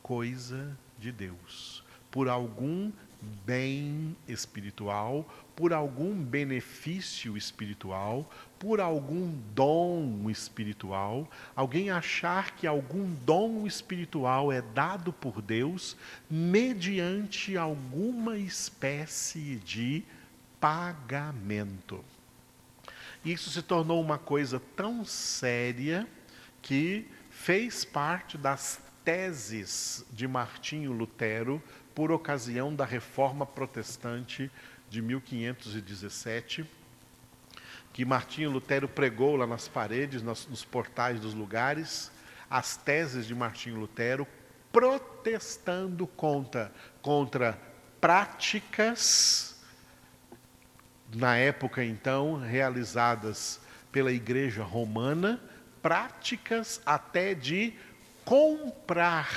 coisa 0.03 0.77
de 0.97 1.09
Deus, 1.09 1.81
por 2.11 2.27
algum 2.27 2.91
bem 3.45 4.13
espiritual, 4.27 5.25
por 5.55 5.71
algum 5.71 6.21
benefício 6.21 7.37
espiritual, 7.37 8.29
por 8.59 8.81
algum 8.81 9.31
dom 9.55 10.29
espiritual, 10.29 11.25
alguém 11.55 11.89
achar 11.89 12.53
que 12.57 12.67
algum 12.67 13.15
dom 13.25 13.65
espiritual 13.65 14.51
é 14.51 14.61
dado 14.61 15.13
por 15.13 15.41
Deus 15.41 15.95
mediante 16.29 17.55
alguma 17.55 18.37
espécie 18.37 19.55
de 19.63 20.03
pagamento. 20.59 22.03
Isso 23.23 23.49
se 23.49 23.61
tornou 23.61 24.01
uma 24.01 24.17
coisa 24.17 24.61
tão 24.75 25.03
séria 25.03 26.07
que 26.61 27.07
fez 27.29 27.83
parte 27.83 28.37
das 28.37 28.79
teses 29.03 30.05
de 30.11 30.27
Martinho 30.27 30.91
Lutero 30.91 31.61
por 31.93 32.11
ocasião 32.11 32.73
da 32.73 32.85
Reforma 32.85 33.45
Protestante 33.45 34.51
de 34.89 35.01
1517 35.01 36.65
que 37.99 38.05
Martinho 38.05 38.51
Lutero 38.51 38.87
pregou 38.87 39.35
lá 39.35 39.47
nas 39.47 39.67
paredes, 39.67 40.21
nos, 40.21 40.63
portais 40.63 41.19
dos 41.19 41.33
lugares, 41.33 42.11
as 42.49 42.77
teses 42.77 43.25
de 43.25 43.35
Martinho 43.35 43.77
Lutero, 43.77 44.27
protestando 44.71 46.07
contra, 46.07 46.71
contra 47.01 47.59
práticas, 47.99 49.48
na 51.13 51.35
época 51.35 51.83
então, 51.83 52.37
realizadas 52.37 53.59
pela 53.91 54.11
Igreja 54.11 54.63
Romana, 54.63 55.41
práticas 55.81 56.81
até 56.85 57.33
de 57.33 57.73
comprar 58.23 59.29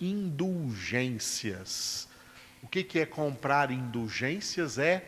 indulgências. 0.00 2.08
O 2.62 2.68
que, 2.68 2.98
é 2.98 3.06
comprar 3.06 3.70
indulgências? 3.70 4.78
É 4.78 5.06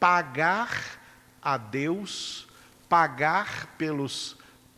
pagar 0.00 0.98
a 1.40 1.56
Deus 1.56 2.48
pagar 2.88 3.74
pelos, 3.76 4.36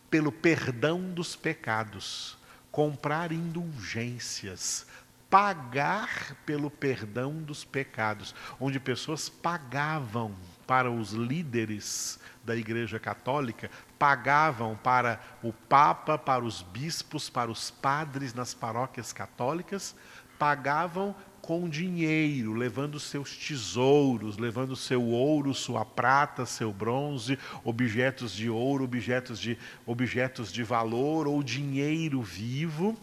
pelo 0.09 0.33
perdão 0.33 1.13
dos 1.13 1.37
pecados, 1.37 2.39
comprar 2.71 3.31
indulgências, 3.31 4.87
pagar 5.29 6.35
pelo 6.47 6.71
perdão 6.71 7.43
dos 7.43 7.63
pecados, 7.63 8.35
onde 8.59 8.81
pessoas 8.81 9.29
pagavam 9.29 10.35
para 10.67 10.91
os 10.91 11.13
líderes 11.13 12.19
da 12.45 12.57
Igreja 12.57 12.99
Católica, 12.99 13.71
pagavam 13.99 14.77
para 14.77 15.21
o 15.43 15.53
Papa, 15.53 16.19
para 16.19 16.45
os 16.45 16.63
bispos, 16.63 17.29
para 17.29 17.51
os 17.51 17.71
padres 17.71 18.35
nas 18.35 18.55
paróquias 18.55 19.13
católicas, 19.13 19.95
pagavam 20.39 21.15
com 21.47 21.69
dinheiro, 21.69 22.55
levando 22.55 22.99
seus 22.99 23.37
tesouros, 23.37 24.37
levando 24.37 24.75
seu 24.75 25.03
ouro, 25.03 25.55
sua 25.55 25.85
prata, 25.85 26.45
seu 26.45 26.73
bronze, 26.73 27.39
objetos 27.63 28.33
de 28.33 28.51
ouro, 28.51 28.83
objetos 28.83 29.39
de, 29.39 29.57
objetos 29.87 30.53
de 30.53 30.65
valor 30.65 31.29
ou 31.29 31.43
dinheiro 31.45 32.21
vivo, 32.21 32.97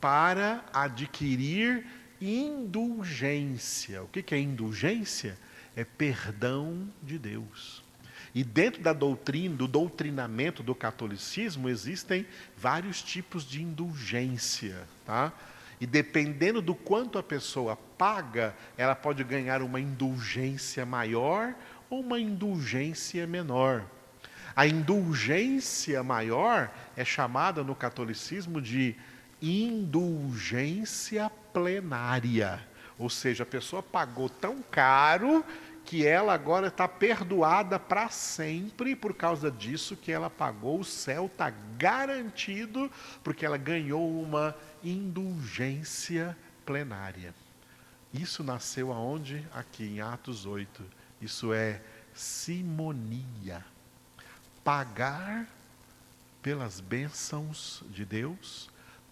para 0.00 0.64
adquirir 0.72 1.84
indulgência. 2.20 4.02
O 4.04 4.06
que 4.06 4.34
é 4.34 4.38
indulgência? 4.38 5.36
É 5.76 5.84
perdão 5.84 6.88
de 7.02 7.18
Deus. 7.18 7.82
E 8.34 8.44
dentro 8.44 8.82
da 8.82 8.92
doutrina, 8.92 9.56
do 9.56 9.66
doutrinamento 9.66 10.62
do 10.62 10.74
catolicismo, 10.74 11.68
existem 11.68 12.26
vários 12.56 13.02
tipos 13.02 13.44
de 13.44 13.62
indulgência, 13.62 14.86
tá? 15.04 15.32
E 15.80 15.86
dependendo 15.86 16.60
do 16.60 16.74
quanto 16.74 17.18
a 17.18 17.22
pessoa 17.22 17.76
paga, 17.96 18.54
ela 18.76 18.94
pode 18.94 19.24
ganhar 19.24 19.62
uma 19.62 19.80
indulgência 19.80 20.84
maior 20.84 21.54
ou 21.88 22.00
uma 22.00 22.20
indulgência 22.20 23.26
menor. 23.26 23.84
A 24.54 24.66
indulgência 24.66 26.02
maior 26.02 26.70
é 26.96 27.04
chamada 27.04 27.64
no 27.64 27.74
catolicismo 27.74 28.60
de 28.60 28.94
indulgência 29.40 31.30
plenária. 31.52 32.60
Ou 33.00 33.08
seja, 33.08 33.44
a 33.44 33.46
pessoa 33.46 33.82
pagou 33.82 34.28
tão 34.28 34.62
caro 34.62 35.42
que 35.86 36.06
ela 36.06 36.34
agora 36.34 36.66
está 36.66 36.86
perdoada 36.86 37.78
para 37.78 38.10
sempre 38.10 38.94
por 38.94 39.14
causa 39.14 39.50
disso 39.50 39.96
que 39.96 40.12
ela 40.12 40.28
pagou, 40.28 40.80
o 40.80 40.84
céu 40.84 41.24
está 41.24 41.48
garantido, 41.78 42.92
porque 43.24 43.46
ela 43.46 43.56
ganhou 43.56 44.22
uma 44.22 44.54
indulgência 44.84 46.36
plenária. 46.66 47.34
Isso 48.12 48.44
nasceu 48.44 48.92
aonde? 48.92 49.46
Aqui 49.54 49.84
em 49.84 50.00
Atos 50.02 50.44
8. 50.44 50.84
Isso 51.22 51.54
é 51.54 51.80
simonia. 52.12 53.64
Pagar 54.62 55.48
pelas 56.42 56.80
bênçãos 56.80 57.82
de 57.88 58.04
Deus, 58.04 58.68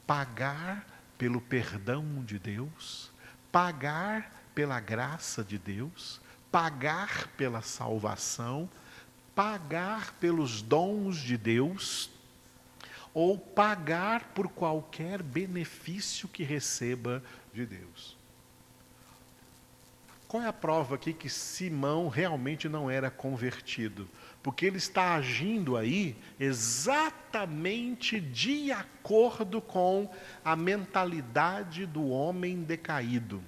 pagar 0.06 0.86
pelo 1.16 1.40
perdão 1.40 2.22
de 2.22 2.38
Deus, 2.38 3.10
pagar 3.52 4.32
pela 4.54 4.80
graça 4.80 5.44
de 5.44 5.58
Deus, 5.58 6.20
pagar 6.50 7.28
pela 7.36 7.62
salvação, 7.62 8.68
pagar 9.34 10.12
pelos 10.14 10.62
dons 10.62 11.16
de 11.16 11.36
Deus, 11.36 12.10
ou 13.14 13.38
pagar 13.38 14.32
por 14.34 14.48
qualquer 14.48 15.22
benefício 15.22 16.28
que 16.28 16.42
receba 16.42 17.22
de 17.54 17.64
Deus. 17.64 18.17
Qual 20.28 20.42
é 20.42 20.46
a 20.46 20.52
prova 20.52 20.96
aqui 20.96 21.14
que 21.14 21.30
Simão 21.30 22.08
realmente 22.08 22.68
não 22.68 22.90
era 22.90 23.10
convertido? 23.10 24.06
Porque 24.42 24.66
ele 24.66 24.76
está 24.76 25.14
agindo 25.14 25.74
aí 25.74 26.14
exatamente 26.38 28.20
de 28.20 28.70
acordo 28.70 29.62
com 29.62 30.10
a 30.44 30.54
mentalidade 30.54 31.86
do 31.86 32.08
homem 32.08 32.62
decaído. 32.62 33.42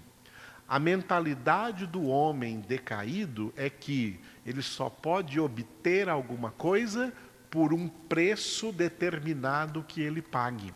A 0.66 0.78
mentalidade 0.78 1.86
do 1.86 2.06
homem 2.06 2.60
decaído 2.60 3.52
é 3.58 3.68
que 3.68 4.18
ele 4.46 4.62
só 4.62 4.88
pode 4.88 5.38
obter 5.38 6.08
alguma 6.08 6.50
coisa 6.50 7.12
por 7.50 7.74
um 7.74 7.88
preço 7.88 8.72
determinado 8.72 9.84
que 9.86 10.00
ele 10.00 10.22
pague. 10.22 10.72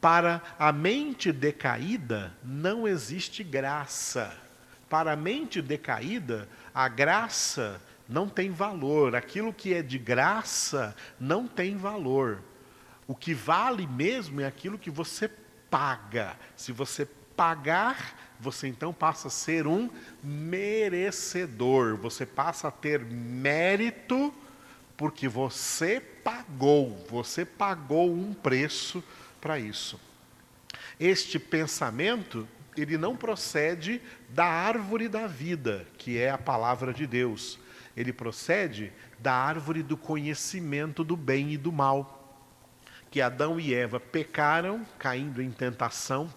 Para 0.00 0.42
a 0.58 0.72
mente 0.72 1.32
decaída 1.32 2.32
não 2.42 2.86
existe 2.86 3.42
graça. 3.42 4.36
Para 4.88 5.12
a 5.12 5.16
mente 5.16 5.60
decaída, 5.60 6.48
a 6.74 6.88
graça 6.88 7.80
não 8.08 8.28
tem 8.28 8.50
valor. 8.50 9.16
Aquilo 9.16 9.52
que 9.52 9.74
é 9.74 9.82
de 9.82 9.98
graça 9.98 10.94
não 11.18 11.46
tem 11.48 11.76
valor. 11.76 12.40
O 13.06 13.14
que 13.14 13.34
vale 13.34 13.86
mesmo 13.86 14.40
é 14.40 14.46
aquilo 14.46 14.78
que 14.78 14.90
você 14.90 15.28
paga. 15.70 16.36
Se 16.56 16.72
você 16.72 17.06
pagar, 17.36 18.36
você 18.40 18.66
então 18.68 18.92
passa 18.92 19.28
a 19.28 19.30
ser 19.30 19.66
um 19.66 19.90
merecedor. 20.22 21.96
Você 21.96 22.24
passa 22.24 22.68
a 22.68 22.70
ter 22.70 23.04
mérito 23.04 24.32
porque 24.96 25.28
você 25.28 26.00
pagou, 26.00 27.04
você 27.10 27.44
pagou 27.44 28.10
um 28.10 28.32
preço 28.32 29.04
para 29.46 29.60
isso. 29.60 30.00
Este 30.98 31.38
pensamento, 31.38 32.48
ele 32.76 32.98
não 32.98 33.16
procede 33.16 34.02
da 34.28 34.44
árvore 34.44 35.08
da 35.08 35.28
vida, 35.28 35.86
que 35.96 36.18
é 36.18 36.30
a 36.30 36.36
palavra 36.36 36.92
de 36.92 37.06
Deus. 37.06 37.56
Ele 37.96 38.12
procede 38.12 38.92
da 39.20 39.32
árvore 39.32 39.84
do 39.84 39.96
conhecimento 39.96 41.04
do 41.04 41.16
bem 41.16 41.52
e 41.52 41.56
do 41.56 41.70
mal. 41.70 42.44
Que 43.08 43.20
Adão 43.20 43.60
e 43.60 43.72
Eva 43.72 44.00
pecaram, 44.00 44.84
caindo 44.98 45.40
em 45.40 45.52
tentação, 45.52 46.28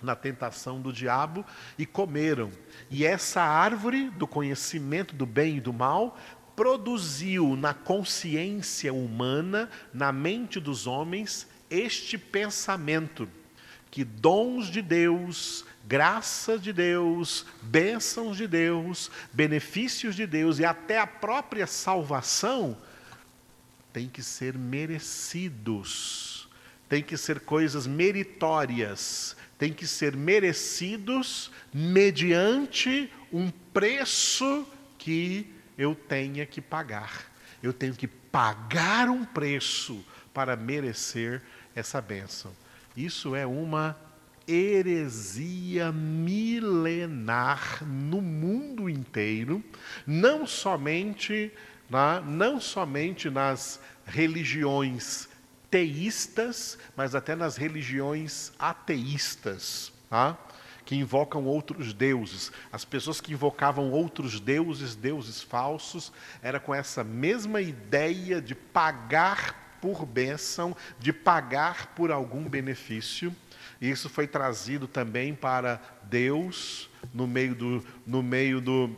na 0.00 0.16
tentação 0.16 0.80
do 0.80 0.90
diabo 0.90 1.44
e 1.76 1.84
comeram. 1.84 2.50
E 2.88 3.04
essa 3.04 3.42
árvore 3.42 4.08
do 4.08 4.26
conhecimento 4.26 5.14
do 5.14 5.26
bem 5.26 5.58
e 5.58 5.60
do 5.60 5.74
mal 5.74 6.16
produziu 6.56 7.56
na 7.56 7.74
consciência 7.74 8.90
humana, 8.94 9.68
na 9.92 10.10
mente 10.10 10.58
dos 10.58 10.86
homens, 10.86 11.46
este 11.70 12.16
pensamento 12.16 13.28
que 13.90 14.04
dons 14.04 14.68
de 14.68 14.82
Deus, 14.82 15.64
graça 15.86 16.58
de 16.58 16.72
Deus, 16.72 17.46
bênçãos 17.62 18.36
de 18.36 18.46
Deus, 18.46 19.10
benefícios 19.32 20.14
de 20.14 20.26
Deus 20.26 20.58
e 20.58 20.64
até 20.64 20.98
a 20.98 21.06
própria 21.06 21.66
salvação 21.66 22.76
tem 23.92 24.08
que 24.08 24.22
ser 24.22 24.56
merecidos, 24.56 26.48
tem 26.88 27.02
que 27.02 27.16
ser 27.16 27.40
coisas 27.40 27.86
meritórias, 27.86 29.36
tem 29.58 29.72
que 29.72 29.86
ser 29.86 30.14
merecidos 30.14 31.50
mediante 31.72 33.10
um 33.32 33.50
preço 33.50 34.66
que 34.98 35.52
eu 35.76 35.94
tenha 35.94 36.46
que 36.46 36.60
pagar. 36.60 37.32
Eu 37.62 37.72
tenho 37.72 37.94
que 37.94 38.06
pagar 38.06 39.08
um 39.08 39.24
preço 39.24 40.04
para 40.32 40.56
merecer 40.56 41.42
essa 41.74 42.00
bênção. 42.00 42.52
Isso 42.96 43.34
é 43.34 43.46
uma 43.46 43.96
heresia 44.46 45.92
milenar 45.92 47.84
no 47.84 48.22
mundo 48.22 48.88
inteiro, 48.88 49.62
não 50.06 50.46
somente, 50.46 51.52
na, 51.88 52.20
não 52.20 52.58
somente 52.60 53.28
nas 53.28 53.78
religiões 54.06 55.28
teístas, 55.70 56.78
mas 56.96 57.14
até 57.14 57.36
nas 57.36 57.56
religiões 57.56 58.52
ateístas. 58.58 59.92
Tá? 60.08 60.38
que 60.88 60.96
invocam 60.96 61.44
outros 61.44 61.92
deuses. 61.92 62.50
As 62.72 62.82
pessoas 62.82 63.20
que 63.20 63.34
invocavam 63.34 63.90
outros 63.90 64.40
deuses, 64.40 64.94
deuses 64.96 65.42
falsos, 65.42 66.10
era 66.42 66.58
com 66.58 66.74
essa 66.74 67.04
mesma 67.04 67.60
ideia 67.60 68.40
de 68.40 68.54
pagar 68.54 69.67
por 69.80 70.04
bênção, 70.06 70.76
de 70.98 71.12
pagar 71.12 71.94
por 71.94 72.10
algum 72.10 72.48
benefício. 72.48 73.34
E 73.80 73.90
isso 73.90 74.08
foi 74.08 74.26
trazido 74.26 74.88
também 74.88 75.34
para 75.34 75.80
Deus 76.04 76.90
no 77.12 77.26
meio 77.26 77.54
do, 77.54 77.84
no 78.06 78.22
meio 78.22 78.60
do, 78.60 78.96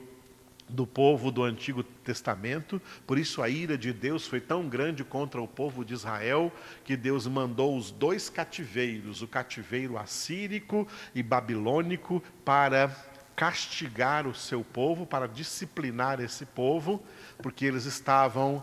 do 0.68 0.86
povo 0.86 1.30
do 1.30 1.42
Antigo 1.42 1.82
Testamento. 1.82 2.80
Por 3.06 3.18
isso 3.18 3.42
a 3.42 3.48
ira 3.48 3.76
de 3.76 3.92
Deus 3.92 4.26
foi 4.26 4.40
tão 4.40 4.68
grande 4.68 5.04
contra 5.04 5.40
o 5.40 5.48
povo 5.48 5.84
de 5.84 5.92
Israel 5.92 6.52
que 6.84 6.96
Deus 6.96 7.26
mandou 7.26 7.76
os 7.76 7.90
dois 7.90 8.30
cativeiros, 8.30 9.20
o 9.22 9.28
cativeiro 9.28 9.98
assírico 9.98 10.88
e 11.14 11.22
babilônico, 11.22 12.22
para 12.44 12.88
castigar 13.36 14.26
o 14.26 14.34
seu 14.34 14.62
povo, 14.62 15.06
para 15.06 15.26
disciplinar 15.26 16.20
esse 16.20 16.44
povo, 16.44 17.02
porque 17.38 17.64
eles 17.64 17.86
estavam 17.86 18.62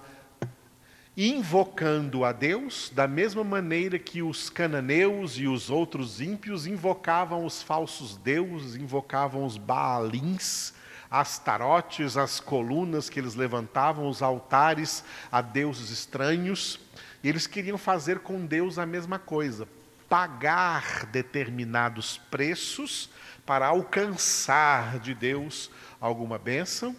invocando 1.17 2.23
a 2.23 2.31
Deus 2.31 2.91
da 2.93 3.07
mesma 3.07 3.43
maneira 3.43 3.97
que 3.97 4.21
os 4.21 4.51
cananeus 4.51 5.33
e 5.39 5.47
os 5.47 5.71
outros 5.71 6.21
ímpios 6.21 6.67
invocavam 6.67 7.43
os 7.43 7.63
falsos 7.63 8.15
deuses, 8.17 8.75
invocavam 8.75 9.43
os 9.43 9.57
baalins, 9.57 10.73
as 11.09 11.39
tarotes, 11.39 12.17
as 12.17 12.39
colunas 12.39 13.09
que 13.09 13.19
eles 13.19 13.33
levantavam, 13.33 14.07
os 14.07 14.21
altares 14.21 15.03
a 15.31 15.41
deuses 15.41 15.89
estranhos. 15.89 16.79
E 17.23 17.29
eles 17.29 17.47
queriam 17.47 17.79
fazer 17.79 18.19
com 18.19 18.45
Deus 18.45 18.77
a 18.77 18.85
mesma 18.85 19.17
coisa, 19.17 19.67
pagar 20.07 21.07
determinados 21.07 22.19
preços 22.29 23.09
para 23.43 23.65
alcançar 23.65 24.99
de 24.99 25.15
Deus 25.15 25.71
alguma 25.99 26.37
bênção. 26.37 26.95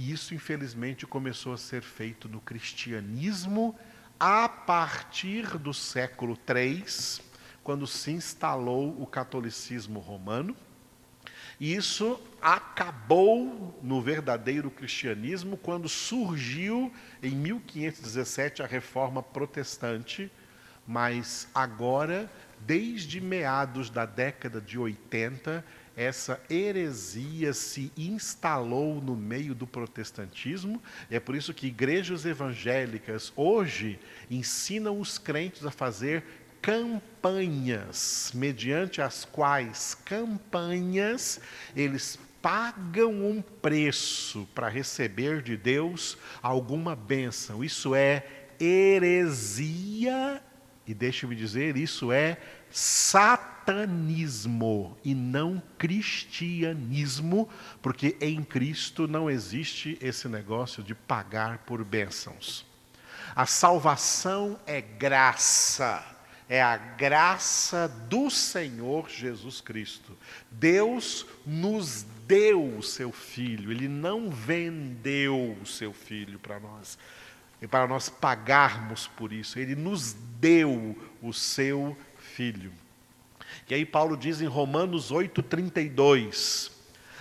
E 0.00 0.12
isso, 0.12 0.32
infelizmente, 0.32 1.08
começou 1.08 1.52
a 1.52 1.58
ser 1.58 1.82
feito 1.82 2.28
no 2.28 2.40
cristianismo 2.40 3.76
a 4.18 4.48
partir 4.48 5.58
do 5.58 5.74
século 5.74 6.38
III, 6.48 6.84
quando 7.64 7.84
se 7.84 8.12
instalou 8.12 8.94
o 9.02 9.04
catolicismo 9.04 9.98
romano. 9.98 10.56
E 11.58 11.74
isso 11.74 12.22
acabou 12.40 13.76
no 13.82 14.00
verdadeiro 14.00 14.70
cristianismo 14.70 15.56
quando 15.56 15.88
surgiu 15.88 16.92
em 17.20 17.32
1517 17.32 18.62
a 18.62 18.66
reforma 18.66 19.20
protestante, 19.20 20.30
mas 20.86 21.48
agora, 21.52 22.30
desde 22.60 23.20
meados 23.20 23.90
da 23.90 24.06
década 24.06 24.60
de 24.60 24.78
80, 24.78 25.64
essa 25.98 26.40
heresia 26.48 27.52
se 27.52 27.90
instalou 27.96 29.02
no 29.02 29.16
meio 29.16 29.52
do 29.52 29.66
protestantismo, 29.66 30.80
é 31.10 31.18
por 31.18 31.34
isso 31.34 31.52
que 31.52 31.66
igrejas 31.66 32.24
evangélicas 32.24 33.32
hoje 33.34 33.98
ensinam 34.30 35.00
os 35.00 35.18
crentes 35.18 35.66
a 35.66 35.72
fazer 35.72 36.22
campanhas, 36.62 38.30
mediante 38.32 39.02
as 39.02 39.24
quais 39.24 39.96
campanhas 40.04 41.40
eles 41.74 42.16
pagam 42.40 43.10
um 43.10 43.42
preço 43.42 44.48
para 44.54 44.68
receber 44.68 45.42
de 45.42 45.56
Deus 45.56 46.16
alguma 46.40 46.94
bênção. 46.94 47.64
Isso 47.64 47.92
é 47.92 48.24
heresia, 48.60 50.40
e 50.88 50.94
deixe-me 50.94 51.36
dizer, 51.36 51.76
isso 51.76 52.10
é 52.10 52.38
satanismo 52.70 53.76
e 55.04 55.14
não 55.14 55.62
cristianismo, 55.76 57.48
porque 57.82 58.16
em 58.20 58.42
Cristo 58.42 59.06
não 59.06 59.30
existe 59.30 59.98
esse 60.00 60.26
negócio 60.28 60.82
de 60.82 60.94
pagar 60.94 61.58
por 61.58 61.84
bênçãos. 61.84 62.66
A 63.36 63.44
salvação 63.44 64.58
é 64.66 64.80
graça 64.80 66.02
é 66.48 66.62
a 66.62 66.76
graça 66.78 67.88
do 68.08 68.30
Senhor 68.30 69.10
Jesus 69.10 69.60
Cristo. 69.60 70.16
Deus 70.50 71.26
nos 71.44 72.06
deu 72.26 72.78
o 72.78 72.82
seu 72.82 73.12
filho, 73.12 73.70
ele 73.70 73.86
não 73.86 74.30
vendeu 74.30 75.58
o 75.60 75.66
seu 75.66 75.92
filho 75.92 76.38
para 76.38 76.58
nós, 76.58 76.98
e 77.60 77.66
para 77.66 77.86
nós 77.86 78.08
pagarmos 78.08 79.06
por 79.06 79.32
isso, 79.32 79.58
ele 79.58 79.74
nos 79.74 80.14
deu 80.40 80.96
o 81.20 81.32
seu 81.32 81.96
filho. 82.16 82.72
E 83.68 83.74
aí 83.74 83.84
Paulo 83.84 84.16
diz 84.16 84.40
em 84.40 84.46
Romanos 84.46 85.10
8:32, 85.10 86.70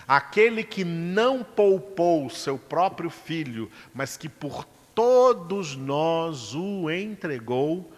aquele 0.08 0.64
que 0.64 0.86
não 0.86 1.44
poupou 1.44 2.30
seu 2.30 2.58
próprio 2.58 3.10
filho, 3.10 3.70
mas 3.94 4.16
que 4.16 4.30
por 4.30 4.66
todos 4.94 5.76
nós 5.76 6.56
o 6.56 6.90
entregou, 6.90 7.92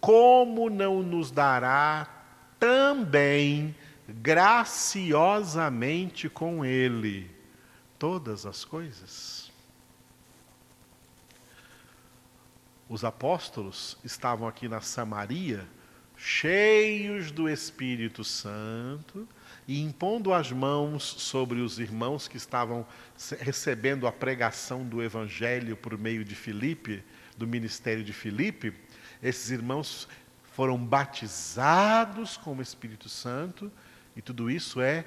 como 0.00 0.68
não 0.68 1.02
nos 1.02 1.30
dará 1.30 2.08
também 2.58 3.74
graciosamente 4.08 6.28
com 6.28 6.64
ele 6.64 7.30
todas 7.98 8.44
as 8.44 8.64
coisas. 8.64 9.53
Os 12.88 13.04
apóstolos 13.04 13.96
estavam 14.04 14.46
aqui 14.46 14.68
na 14.68 14.80
Samaria, 14.80 15.66
cheios 16.16 17.30
do 17.30 17.48
Espírito 17.48 18.22
Santo, 18.22 19.26
e 19.66 19.80
impondo 19.80 20.32
as 20.32 20.52
mãos 20.52 21.02
sobre 21.02 21.60
os 21.60 21.78
irmãos 21.78 22.28
que 22.28 22.36
estavam 22.36 22.86
recebendo 23.40 24.06
a 24.06 24.12
pregação 24.12 24.84
do 24.84 25.02
Evangelho 25.02 25.76
por 25.76 25.96
meio 25.96 26.24
de 26.24 26.34
Filipe, 26.34 27.02
do 27.36 27.46
ministério 27.46 28.04
de 28.04 28.12
Filipe, 28.12 28.74
esses 29.22 29.50
irmãos 29.50 30.06
foram 30.52 30.76
batizados 30.78 32.36
com 32.36 32.54
o 32.54 32.62
Espírito 32.62 33.08
Santo, 33.08 33.72
e 34.14 34.22
tudo 34.22 34.50
isso 34.50 34.80
é 34.80 35.04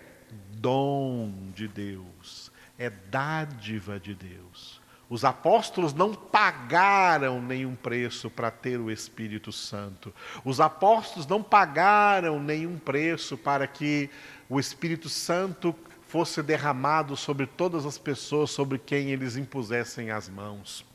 dom 0.55 1.51
de 1.53 1.67
Deus, 1.67 2.51
é 2.77 2.89
dádiva 2.89 3.99
de 3.99 4.13
Deus. 4.13 4.81
Os 5.09 5.23
apóstolos 5.23 5.93
não 5.93 6.13
pagaram 6.13 7.41
nenhum 7.41 7.75
preço 7.75 8.29
para 8.29 8.51
ter 8.51 8.77
o 8.77 8.91
Espírito 8.91 9.51
Santo. 9.51 10.13
Os 10.43 10.59
apóstolos 10.59 11.25
não 11.25 11.41
pagaram 11.41 12.41
nenhum 12.41 12.77
preço 12.77 13.37
para 13.37 13.65
que 13.67 14.09
o 14.49 14.59
Espírito 14.59 15.07
Santo 15.07 15.73
fosse 16.07 16.41
derramado 16.41 17.15
sobre 17.17 17.45
todas 17.45 17.85
as 17.85 17.97
pessoas 17.97 18.51
sobre 18.51 18.77
quem 18.77 19.11
eles 19.11 19.35
impusessem 19.35 20.09
as 20.11 20.29
mãos. 20.29 20.86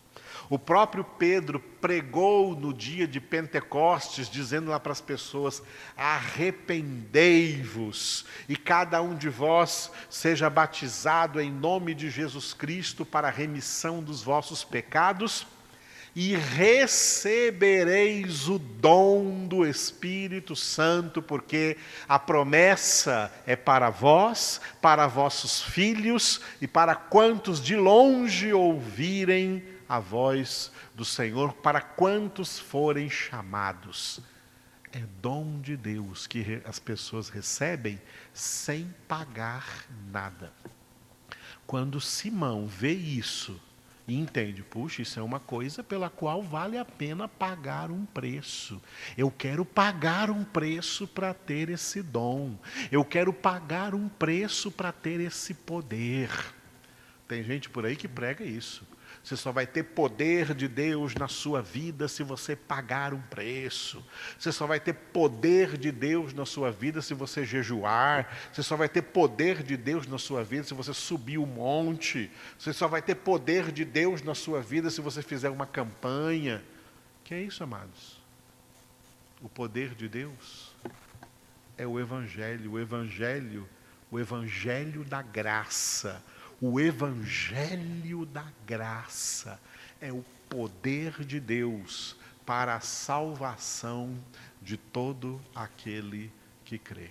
O 0.52 0.58
próprio 0.58 1.02
Pedro 1.02 1.58
pregou 1.58 2.54
no 2.54 2.74
dia 2.74 3.08
de 3.08 3.18
Pentecostes, 3.18 4.28
dizendo 4.28 4.70
lá 4.70 4.78
para 4.78 4.92
as 4.92 5.00
pessoas: 5.00 5.62
arrependei-vos, 5.96 8.26
e 8.46 8.54
cada 8.54 9.00
um 9.00 9.16
de 9.16 9.30
vós 9.30 9.90
seja 10.10 10.50
batizado 10.50 11.40
em 11.40 11.50
nome 11.50 11.94
de 11.94 12.10
Jesus 12.10 12.52
Cristo 12.52 13.02
para 13.02 13.28
a 13.28 13.30
remissão 13.30 14.02
dos 14.02 14.22
vossos 14.22 14.62
pecados, 14.62 15.46
e 16.14 16.36
recebereis 16.36 18.46
o 18.46 18.58
dom 18.58 19.46
do 19.46 19.66
Espírito 19.66 20.54
Santo, 20.54 21.22
porque 21.22 21.78
a 22.06 22.18
promessa 22.18 23.32
é 23.46 23.56
para 23.56 23.88
vós, 23.88 24.60
para 24.82 25.06
vossos 25.06 25.62
filhos 25.62 26.42
e 26.60 26.68
para 26.68 26.94
quantos 26.94 27.58
de 27.58 27.74
longe 27.74 28.52
ouvirem 28.52 29.71
a 29.92 29.98
voz 29.98 30.72
do 30.94 31.04
Senhor 31.04 31.52
para 31.52 31.78
quantos 31.78 32.58
forem 32.58 33.10
chamados. 33.10 34.20
É 34.90 35.00
dom 35.20 35.60
de 35.60 35.76
Deus 35.76 36.26
que 36.26 36.62
as 36.64 36.78
pessoas 36.78 37.28
recebem 37.28 38.00
sem 38.32 38.88
pagar 39.06 39.84
nada. 40.10 40.50
Quando 41.66 42.00
Simão 42.00 42.66
vê 42.66 42.94
isso 42.94 43.60
e 44.08 44.18
entende, 44.18 44.62
puxa, 44.62 45.02
isso 45.02 45.20
é 45.20 45.22
uma 45.22 45.38
coisa 45.38 45.84
pela 45.84 46.08
qual 46.08 46.42
vale 46.42 46.78
a 46.78 46.86
pena 46.86 47.28
pagar 47.28 47.90
um 47.90 48.06
preço. 48.06 48.80
Eu 49.14 49.30
quero 49.30 49.62
pagar 49.62 50.30
um 50.30 50.42
preço 50.42 51.06
para 51.06 51.34
ter 51.34 51.68
esse 51.68 52.02
dom. 52.02 52.56
Eu 52.90 53.04
quero 53.04 53.30
pagar 53.30 53.94
um 53.94 54.08
preço 54.08 54.70
para 54.70 54.90
ter 54.90 55.20
esse 55.20 55.52
poder. 55.52 56.30
Tem 57.28 57.44
gente 57.44 57.68
por 57.68 57.84
aí 57.84 57.94
que 57.94 58.08
prega 58.08 58.42
isso. 58.42 58.90
Você 59.22 59.36
só 59.36 59.52
vai 59.52 59.66
ter 59.66 59.84
poder 59.84 60.52
de 60.52 60.66
Deus 60.66 61.14
na 61.14 61.28
sua 61.28 61.62
vida 61.62 62.08
se 62.08 62.24
você 62.24 62.56
pagar 62.56 63.14
um 63.14 63.20
preço. 63.20 64.04
Você 64.36 64.50
só 64.50 64.66
vai 64.66 64.80
ter 64.80 64.92
poder 64.92 65.78
de 65.78 65.92
Deus 65.92 66.34
na 66.34 66.44
sua 66.44 66.72
vida 66.72 67.00
se 67.00 67.14
você 67.14 67.44
jejuar. 67.44 68.36
Você 68.52 68.64
só 68.64 68.76
vai 68.76 68.88
ter 68.88 69.02
poder 69.02 69.62
de 69.62 69.76
Deus 69.76 70.08
na 70.08 70.18
sua 70.18 70.42
vida 70.42 70.64
se 70.64 70.74
você 70.74 70.92
subir 70.92 71.38
o 71.38 71.46
monte. 71.46 72.28
Você 72.58 72.72
só 72.72 72.88
vai 72.88 73.00
ter 73.00 73.14
poder 73.14 73.70
de 73.70 73.84
Deus 73.84 74.22
na 74.22 74.34
sua 74.34 74.60
vida 74.60 74.90
se 74.90 75.00
você 75.00 75.22
fizer 75.22 75.50
uma 75.50 75.66
campanha. 75.66 76.60
Que 77.22 77.34
é 77.34 77.42
isso, 77.42 77.62
amados? 77.62 78.20
O 79.40 79.48
poder 79.48 79.94
de 79.94 80.08
Deus 80.08 80.74
é 81.78 81.86
o 81.86 82.00
Evangelho, 82.00 82.72
o 82.72 82.80
Evangelho, 82.80 83.68
o 84.10 84.18
Evangelho 84.18 85.04
da 85.04 85.22
graça 85.22 86.20
o 86.64 86.78
Evangelho 86.78 88.24
da 88.24 88.46
graça 88.64 89.58
é 90.00 90.12
o 90.12 90.24
poder 90.48 91.24
de 91.24 91.40
Deus 91.40 92.14
para 92.46 92.76
a 92.76 92.80
salvação 92.80 94.16
de 94.62 94.76
todo 94.76 95.40
aquele 95.56 96.32
que 96.64 96.78
crê. 96.78 97.10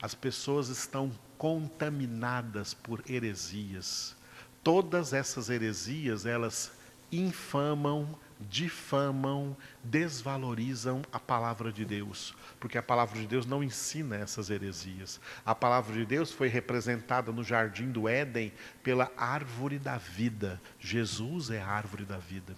As 0.00 0.14
pessoas 0.14 0.70
estão 0.70 1.12
contaminadas 1.36 2.72
por 2.72 3.04
heresias. 3.06 4.16
Todas 4.64 5.12
essas 5.12 5.50
heresias, 5.50 6.24
elas 6.24 6.72
infamam 7.12 8.18
difamam, 8.40 9.56
desvalorizam 9.82 11.02
a 11.12 11.18
palavra 11.18 11.72
de 11.72 11.84
Deus, 11.84 12.34
porque 12.60 12.78
a 12.78 12.82
palavra 12.82 13.18
de 13.18 13.26
Deus 13.26 13.46
não 13.46 13.62
ensina 13.62 14.16
essas 14.16 14.50
heresias. 14.50 15.20
A 15.44 15.54
palavra 15.54 15.94
de 15.94 16.04
Deus 16.04 16.30
foi 16.30 16.48
representada 16.48 17.32
no 17.32 17.42
jardim 17.42 17.90
do 17.90 18.08
Éden 18.08 18.52
pela 18.82 19.10
árvore 19.16 19.78
da 19.78 19.96
vida. 19.96 20.60
Jesus 20.78 21.50
é 21.50 21.60
a 21.60 21.66
árvore 21.66 22.04
da 22.04 22.18
vida. 22.18 22.54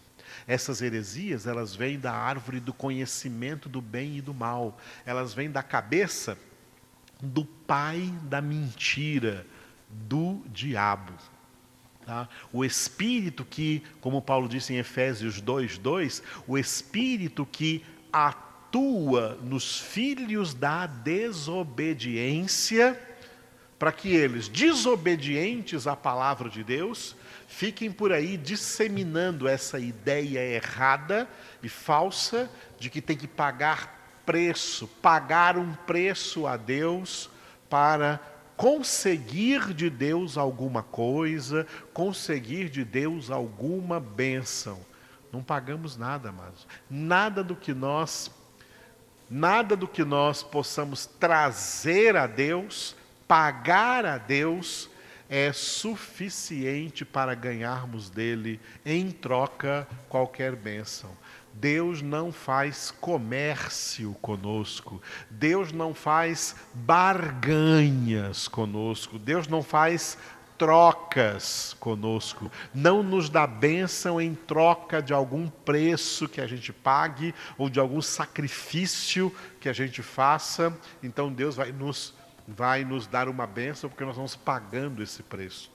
Essas 0.46 0.80
heresias, 0.82 1.46
elas 1.46 1.74
vêm 1.74 1.98
da 1.98 2.12
árvore 2.12 2.60
do 2.60 2.72
conhecimento 2.72 3.68
do 3.68 3.80
bem 3.80 4.18
e 4.18 4.20
do 4.20 4.34
mal. 4.34 4.78
Elas 5.04 5.34
vêm 5.34 5.50
da 5.50 5.62
cabeça 5.62 6.36
do 7.22 7.44
pai 7.44 8.12
da 8.22 8.40
mentira, 8.40 9.46
do 9.88 10.42
diabo. 10.46 11.12
Tá? 12.10 12.28
O 12.52 12.64
espírito 12.64 13.44
que, 13.44 13.84
como 14.00 14.20
Paulo 14.20 14.48
disse 14.48 14.74
em 14.74 14.78
Efésios 14.78 15.40
2:2, 15.40 16.20
o 16.44 16.58
espírito 16.58 17.46
que 17.46 17.84
atua 18.12 19.38
nos 19.44 19.78
filhos 19.78 20.52
da 20.52 20.88
desobediência, 20.88 23.00
para 23.78 23.92
que 23.92 24.08
eles, 24.08 24.48
desobedientes 24.48 25.86
à 25.86 25.94
palavra 25.94 26.50
de 26.50 26.64
Deus, 26.64 27.14
fiquem 27.46 27.92
por 27.92 28.10
aí 28.10 28.36
disseminando 28.36 29.46
essa 29.46 29.78
ideia 29.78 30.40
errada 30.40 31.28
e 31.62 31.68
falsa 31.68 32.50
de 32.76 32.90
que 32.90 33.00
tem 33.00 33.16
que 33.16 33.28
pagar 33.28 34.18
preço, 34.26 34.88
pagar 35.00 35.56
um 35.56 35.74
preço 35.74 36.44
a 36.44 36.56
Deus 36.56 37.30
para 37.68 38.20
conseguir 38.60 39.72
de 39.72 39.88
Deus 39.88 40.36
alguma 40.36 40.82
coisa, 40.82 41.66
conseguir 41.94 42.68
de 42.68 42.84
Deus 42.84 43.30
alguma 43.30 43.98
bênção. 43.98 44.78
Não 45.32 45.42
pagamos 45.42 45.96
nada, 45.96 46.28
amados. 46.28 46.66
Nada 46.90 47.42
do 47.42 47.56
que 47.56 47.72
nós 47.72 48.30
nada 49.30 49.74
do 49.74 49.88
que 49.88 50.04
nós 50.04 50.42
possamos 50.42 51.06
trazer 51.06 52.16
a 52.16 52.26
Deus, 52.26 52.94
pagar 53.26 54.04
a 54.04 54.18
Deus, 54.18 54.90
é 55.26 55.52
suficiente 55.54 57.02
para 57.02 57.34
ganharmos 57.34 58.10
dele 58.10 58.60
em 58.84 59.10
troca 59.10 59.88
qualquer 60.06 60.54
bênção. 60.54 61.16
Deus 61.52 62.00
não 62.00 62.32
faz 62.32 62.90
comércio 62.90 64.14
conosco, 64.22 65.00
Deus 65.30 65.72
não 65.72 65.92
faz 65.92 66.56
barganhas 66.72 68.48
conosco, 68.48 69.18
Deus 69.18 69.46
não 69.48 69.62
faz 69.62 70.16
trocas 70.56 71.74
conosco, 71.80 72.52
não 72.74 73.02
nos 73.02 73.30
dá 73.30 73.46
bênção 73.46 74.20
em 74.20 74.34
troca 74.34 75.00
de 75.00 75.12
algum 75.12 75.48
preço 75.48 76.28
que 76.28 76.40
a 76.40 76.46
gente 76.46 76.70
pague 76.70 77.34
ou 77.56 77.70
de 77.70 77.80
algum 77.80 78.02
sacrifício 78.02 79.34
que 79.58 79.70
a 79.70 79.72
gente 79.72 80.02
faça. 80.02 80.76
Então 81.02 81.32
Deus 81.32 81.56
vai 81.56 81.72
nos, 81.72 82.14
vai 82.46 82.84
nos 82.84 83.06
dar 83.06 83.26
uma 83.26 83.46
bênção 83.46 83.88
porque 83.88 84.04
nós 84.04 84.16
vamos 84.16 84.36
pagando 84.36 85.02
esse 85.02 85.22
preço. 85.22 85.70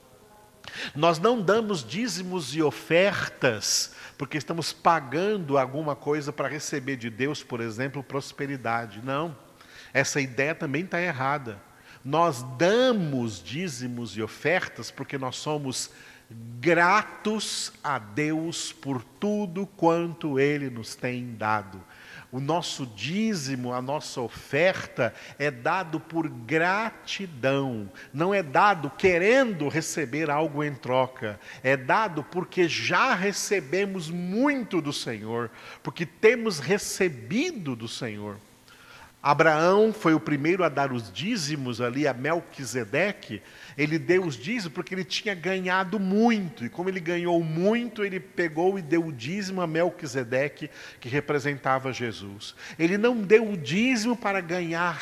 Nós 0.96 1.20
não 1.20 1.42
damos 1.42 1.84
dízimos 1.84 2.56
e 2.56 2.62
ofertas 2.62 3.94
porque 4.18 4.38
estamos 4.38 4.72
pagando 4.72 5.58
alguma 5.58 5.96
coisa 5.96 6.32
para 6.32 6.48
receber 6.48 6.96
de 6.96 7.10
Deus, 7.10 7.44
por 7.44 7.60
exemplo, 7.60 8.04
prosperidade. 8.04 9.02
Não. 9.04 9.36
Essa 9.94 10.22
ideia 10.22 10.56
também 10.56 10.84
está 10.84 11.02
errada. 11.02 11.62
Nós 12.04 12.44
damos 12.58 13.44
dízimos 13.44 14.16
e 14.16 14.22
ofertas 14.22 14.92
porque 14.92 15.18
nós 15.18 15.38
somos 15.38 15.92
gratos 16.60 17.72
a 17.84 18.00
Deus 18.00 18.72
por 18.72 19.04
tudo 19.04 19.66
quanto 19.66 20.40
Ele 20.40 20.70
nos 20.70 20.96
tem 20.96 21.36
dado. 21.36 21.84
O 22.36 22.42
nosso 22.42 22.86
dízimo, 22.86 23.72
a 23.72 23.82
nossa 23.82 24.20
oferta 24.20 25.14
é 25.40 25.50
dado 25.50 26.02
por 26.02 26.28
gratidão, 26.28 27.90
não 28.14 28.34
é 28.34 28.44
dado 28.44 28.90
querendo 28.90 29.70
receber 29.70 30.30
algo 30.30 30.62
em 30.62 30.76
troca, 30.76 31.40
é 31.64 31.78
dado 31.78 32.26
porque 32.26 32.68
já 32.68 33.16
recebemos 33.16 34.10
muito 34.10 34.82
do 34.82 34.92
Senhor, 34.92 35.50
porque 35.82 36.06
temos 36.06 36.60
recebido 36.60 37.74
do 37.74 37.88
Senhor. 37.88 38.36
Abraão 39.26 39.92
foi 39.92 40.14
o 40.14 40.20
primeiro 40.20 40.64
a 40.64 40.70
dar 40.70 40.94
os 40.94 41.12
dízimos 41.12 41.82
ali 41.82 42.08
a 42.08 42.14
Melquisedeque. 42.14 43.42
Ele 43.76 43.98
deu 43.98 44.24
os 44.24 44.38
dízimos 44.38 44.72
porque 44.72 44.94
ele 44.94 45.04
tinha 45.04 45.34
ganhado 45.34 46.00
muito. 46.00 46.64
E 46.64 46.70
como 46.70 46.90
ele 46.90 47.00
ganhou 47.00 47.44
muito, 47.44 48.06
ele 48.06 48.20
pegou 48.20 48.78
e 48.78 48.84
deu 48.84 49.04
o 49.04 49.12
dízimo 49.12 49.62
a 49.62 49.66
Melquisedeque, 49.66 50.70
que 51.00 51.10
representava 51.10 51.92
Jesus. 51.92 52.54
Ele 52.78 53.00
não 53.00 53.20
deu 53.20 53.50
o 53.50 53.58
dízimo 53.58 54.16
para 54.16 54.40
ganhar, 54.42 55.02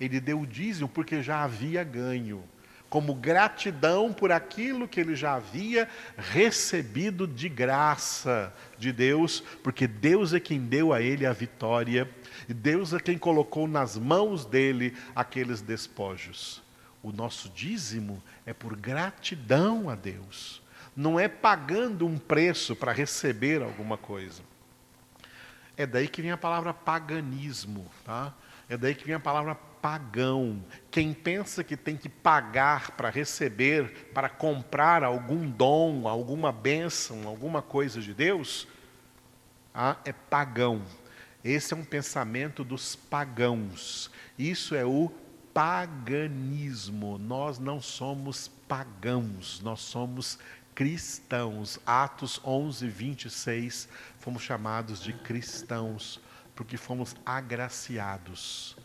ele 0.00 0.20
deu 0.20 0.42
o 0.42 0.46
dízimo 0.46 0.88
porque 0.88 1.20
já 1.20 1.42
havia 1.42 1.82
ganho 1.82 2.44
como 2.96 3.14
gratidão 3.14 4.10
por 4.10 4.32
aquilo 4.32 4.88
que 4.88 4.98
ele 4.98 5.14
já 5.14 5.34
havia 5.34 5.86
recebido 6.16 7.26
de 7.26 7.46
graça 7.46 8.50
de 8.78 8.90
Deus, 8.90 9.40
porque 9.62 9.86
Deus 9.86 10.32
é 10.32 10.40
quem 10.40 10.58
deu 10.60 10.94
a 10.94 11.02
ele 11.02 11.26
a 11.26 11.32
vitória 11.34 12.10
e 12.48 12.54
Deus 12.54 12.94
é 12.94 12.98
quem 12.98 13.18
colocou 13.18 13.68
nas 13.68 13.98
mãos 13.98 14.46
dele 14.46 14.96
aqueles 15.14 15.60
despojos. 15.60 16.62
O 17.02 17.12
nosso 17.12 17.50
dízimo 17.50 18.22
é 18.46 18.54
por 18.54 18.74
gratidão 18.74 19.90
a 19.90 19.94
Deus, 19.94 20.62
não 20.96 21.20
é 21.20 21.28
pagando 21.28 22.06
um 22.06 22.16
preço 22.16 22.74
para 22.74 22.92
receber 22.92 23.60
alguma 23.60 23.98
coisa. 23.98 24.40
É 25.76 25.86
daí 25.86 26.08
que 26.08 26.22
vem 26.22 26.30
a 26.30 26.38
palavra 26.38 26.72
paganismo, 26.72 27.84
tá? 28.06 28.32
É 28.70 28.76
daí 28.78 28.94
que 28.94 29.04
vem 29.04 29.16
a 29.16 29.20
palavra 29.20 29.54
pagão. 29.86 30.64
Quem 30.90 31.14
pensa 31.14 31.62
que 31.62 31.76
tem 31.76 31.96
que 31.96 32.08
pagar 32.08 32.90
para 32.96 33.08
receber, 33.08 34.10
para 34.12 34.28
comprar 34.28 35.04
algum 35.04 35.48
dom, 35.48 36.08
alguma 36.08 36.50
bênção, 36.50 37.28
alguma 37.28 37.62
coisa 37.62 38.00
de 38.00 38.12
Deus, 38.12 38.66
ah, 39.72 39.96
é 40.04 40.12
pagão. 40.12 40.82
Esse 41.44 41.72
é 41.72 41.76
um 41.76 41.84
pensamento 41.84 42.64
dos 42.64 42.96
pagãos. 42.96 44.10
Isso 44.36 44.74
é 44.74 44.84
o 44.84 45.08
paganismo. 45.54 47.16
Nós 47.16 47.60
não 47.60 47.80
somos 47.80 48.48
pagãos, 48.66 49.60
nós 49.60 49.82
somos 49.82 50.36
cristãos. 50.74 51.78
Atos 51.86 52.40
11, 52.44 52.88
26, 52.88 53.88
fomos 54.18 54.42
chamados 54.42 55.00
de 55.00 55.12
cristãos, 55.12 56.20
porque 56.56 56.76
fomos 56.76 57.14
agraciados 57.24 58.76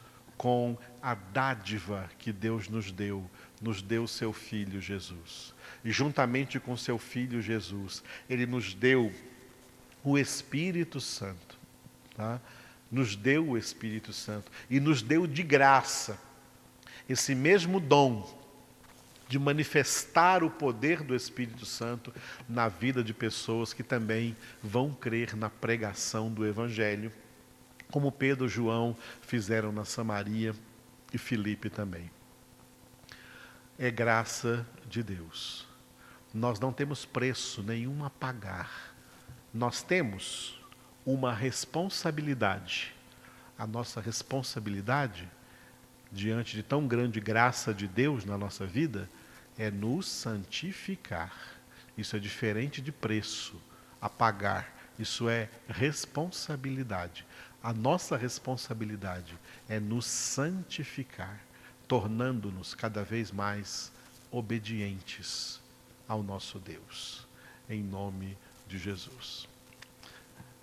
com 0.41 0.75
a 0.99 1.13
dádiva 1.13 2.10
que 2.17 2.34
Deus 2.34 2.67
nos 2.67 2.91
deu, 2.91 3.30
nos 3.62 3.80
deu 3.80 4.08
seu 4.08 4.34
Filho 4.34 4.82
Jesus. 4.82 5.54
E 5.86 5.91
juntamente 5.91 6.60
com 6.60 6.75
seu 6.75 6.97
Filho 6.97 7.39
Jesus, 7.39 8.04
Ele 8.27 8.47
nos 8.47 8.73
deu 8.73 9.13
o 10.04 10.17
Espírito 10.17 10.99
Santo 10.99 11.60
tá? 12.15 12.41
nos 12.91 13.15
deu 13.15 13.49
o 13.49 13.56
Espírito 13.56 14.12
Santo 14.12 14.51
e 14.67 14.80
nos 14.80 15.04
deu 15.04 15.27
de 15.27 15.43
graça 15.43 16.19
esse 17.08 17.36
mesmo 17.36 17.80
dom 17.80 18.27
de 19.27 19.38
manifestar 19.38 20.43
o 20.43 20.49
poder 20.49 21.04
do 21.04 21.15
Espírito 21.15 21.67
Santo 21.67 22.12
na 22.49 22.67
vida 22.67 23.04
de 23.04 23.13
pessoas 23.13 23.73
que 23.73 23.84
também 23.84 24.36
vão 24.63 24.91
crer 24.91 25.36
na 25.36 25.51
pregação 25.51 26.32
do 26.32 26.47
Evangelho, 26.47 27.12
como 27.91 28.12
Pedro 28.12 28.45
e 28.45 28.49
João 28.49 28.95
fizeram 29.21 29.71
na 29.71 29.86
Samaria 29.86 30.56
e 31.13 31.17
Filipe 31.17 31.69
também. 31.69 32.10
É 33.77 33.91
graça 33.91 34.65
de 34.88 35.04
Deus. 35.04 35.67
Nós 36.34 36.60
não 36.60 36.71
temos 36.71 37.06
preço 37.06 37.62
nenhum 37.62 38.04
a 38.06 38.10
pagar. 38.10 38.95
Nós 39.54 39.84
temos 39.84 40.60
uma 41.06 41.34
responsabilidade. 41.34 42.95
A 43.58 43.67
nossa 43.67 43.99
responsabilidade, 43.99 45.30
diante 46.12 46.56
de 46.56 46.63
tão 46.63 46.88
grande 46.88 47.19
graça 47.19 47.73
de 47.73 47.88
Deus 47.88 48.23
na 48.23 48.38
nossa 48.38 48.65
vida, 48.65 49.10
é 49.58 49.69
nos 49.69 50.08
santificar. 50.08 51.34
Isso 51.97 52.15
é 52.15 52.19
diferente 52.19 52.82
de 52.82 52.91
preço 52.91 53.62
a 53.99 54.10
pagar. 54.10 54.73
Isso 54.97 55.27
é 55.27 55.49
responsabilidade. 55.67 57.25
A 57.63 57.71
nossa 57.71 58.17
responsabilidade 58.17 59.38
é 59.69 59.80
nos 59.80 60.06
santificar, 60.06 61.39
tornando-nos 61.88 62.74
cada 62.74 63.04
vez 63.04 63.32
mais 63.32 63.91
obedientes 64.32 65.62
ao 66.08 66.24
nosso 66.24 66.58
Deus. 66.58 67.28
Em 67.69 67.84
nome 67.84 68.36
de 68.67 68.80
Jesus. 68.80 69.47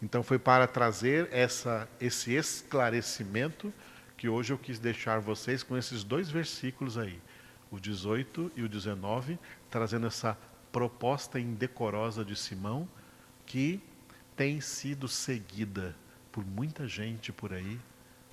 Então 0.02 0.24
foi 0.24 0.40
para 0.40 0.66
trazer 0.66 1.28
essa, 1.30 1.88
esse 2.00 2.34
esclarecimento 2.34 3.72
que 4.16 4.28
hoje 4.28 4.52
eu 4.52 4.58
quis 4.58 4.80
deixar 4.80 5.20
vocês 5.20 5.62
com 5.62 5.76
esses 5.76 6.02
dois 6.02 6.28
versículos 6.28 6.98
aí, 6.98 7.20
o 7.70 7.78
18 7.78 8.50
e 8.56 8.62
o 8.62 8.68
19, 8.68 9.38
trazendo 9.70 10.08
essa 10.08 10.36
proposta 10.72 11.38
indecorosa 11.38 12.24
de 12.24 12.34
Simão 12.34 12.88
que 13.46 13.80
tem 14.36 14.60
sido 14.60 15.06
seguida 15.06 15.94
por 16.38 16.46
muita 16.46 16.86
gente 16.86 17.32
por 17.32 17.52
aí, 17.52 17.80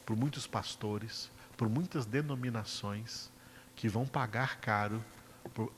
por 0.05 0.15
muitos 0.15 0.45
pastores, 0.45 1.31
por 1.57 1.67
muitas 1.67 2.05
denominações 2.05 3.31
que 3.75 3.89
vão 3.89 4.05
pagar 4.05 4.59
caro 4.59 5.03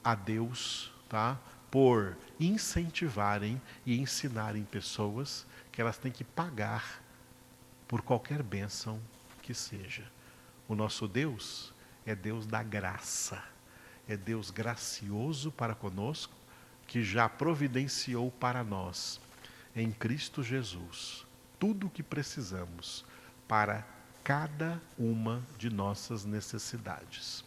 a 0.04 0.14
Deus, 0.14 0.92
tá? 1.08 1.40
Por 1.72 2.18
incentivarem 2.38 3.62
e 3.86 3.98
ensinarem 3.98 4.66
pessoas 4.66 5.48
que 5.72 5.80
elas 5.80 5.98
têm 5.98 6.12
que 6.12 6.26
pagar 6.26 7.02
por 7.88 8.02
qualquer 8.02 8.44
bênção 8.44 9.00
que 9.42 9.54
seja. 9.54 10.04
O 10.68 10.76
nosso 10.76 11.08
Deus 11.08 11.74
é 12.06 12.14
Deus 12.14 12.46
da 12.46 12.62
graça, 12.62 13.42
é 14.06 14.18
Deus 14.18 14.52
gracioso 14.52 15.50
para 15.50 15.74
conosco, 15.74 16.36
que 16.86 17.02
já 17.02 17.30
providenciou 17.30 18.30
para 18.32 18.66
nós, 18.66 19.18
em 19.74 19.94
Cristo 19.94 20.44
Jesus, 20.44 21.26
tudo 21.60 21.88
o 21.88 21.90
que 21.90 22.04
precisamos 22.04 23.06
para 23.48 23.86
cada 24.24 24.82
uma 24.98 25.42
de 25.58 25.70
nossas 25.70 26.26
necessidades. 26.26 27.44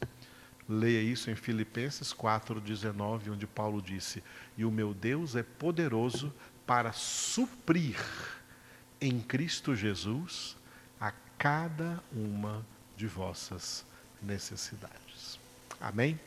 Leia 0.68 1.02
isso 1.02 1.30
em 1.30 1.34
Filipenses 1.34 2.14
4,19, 2.14 3.32
onde 3.32 3.46
Paulo 3.46 3.82
disse: 3.82 4.22
E 4.56 4.64
o 4.64 4.70
meu 4.70 4.94
Deus 4.94 5.34
é 5.34 5.42
poderoso 5.42 6.32
para 6.66 6.92
suprir 6.92 7.98
em 9.00 9.20
Cristo 9.20 9.74
Jesus 9.74 10.56
a 11.00 11.12
cada 11.36 12.02
uma 12.12 12.64
de 12.96 13.06
vossas 13.06 13.84
necessidades. 14.22 15.40
Amém? 15.80 16.20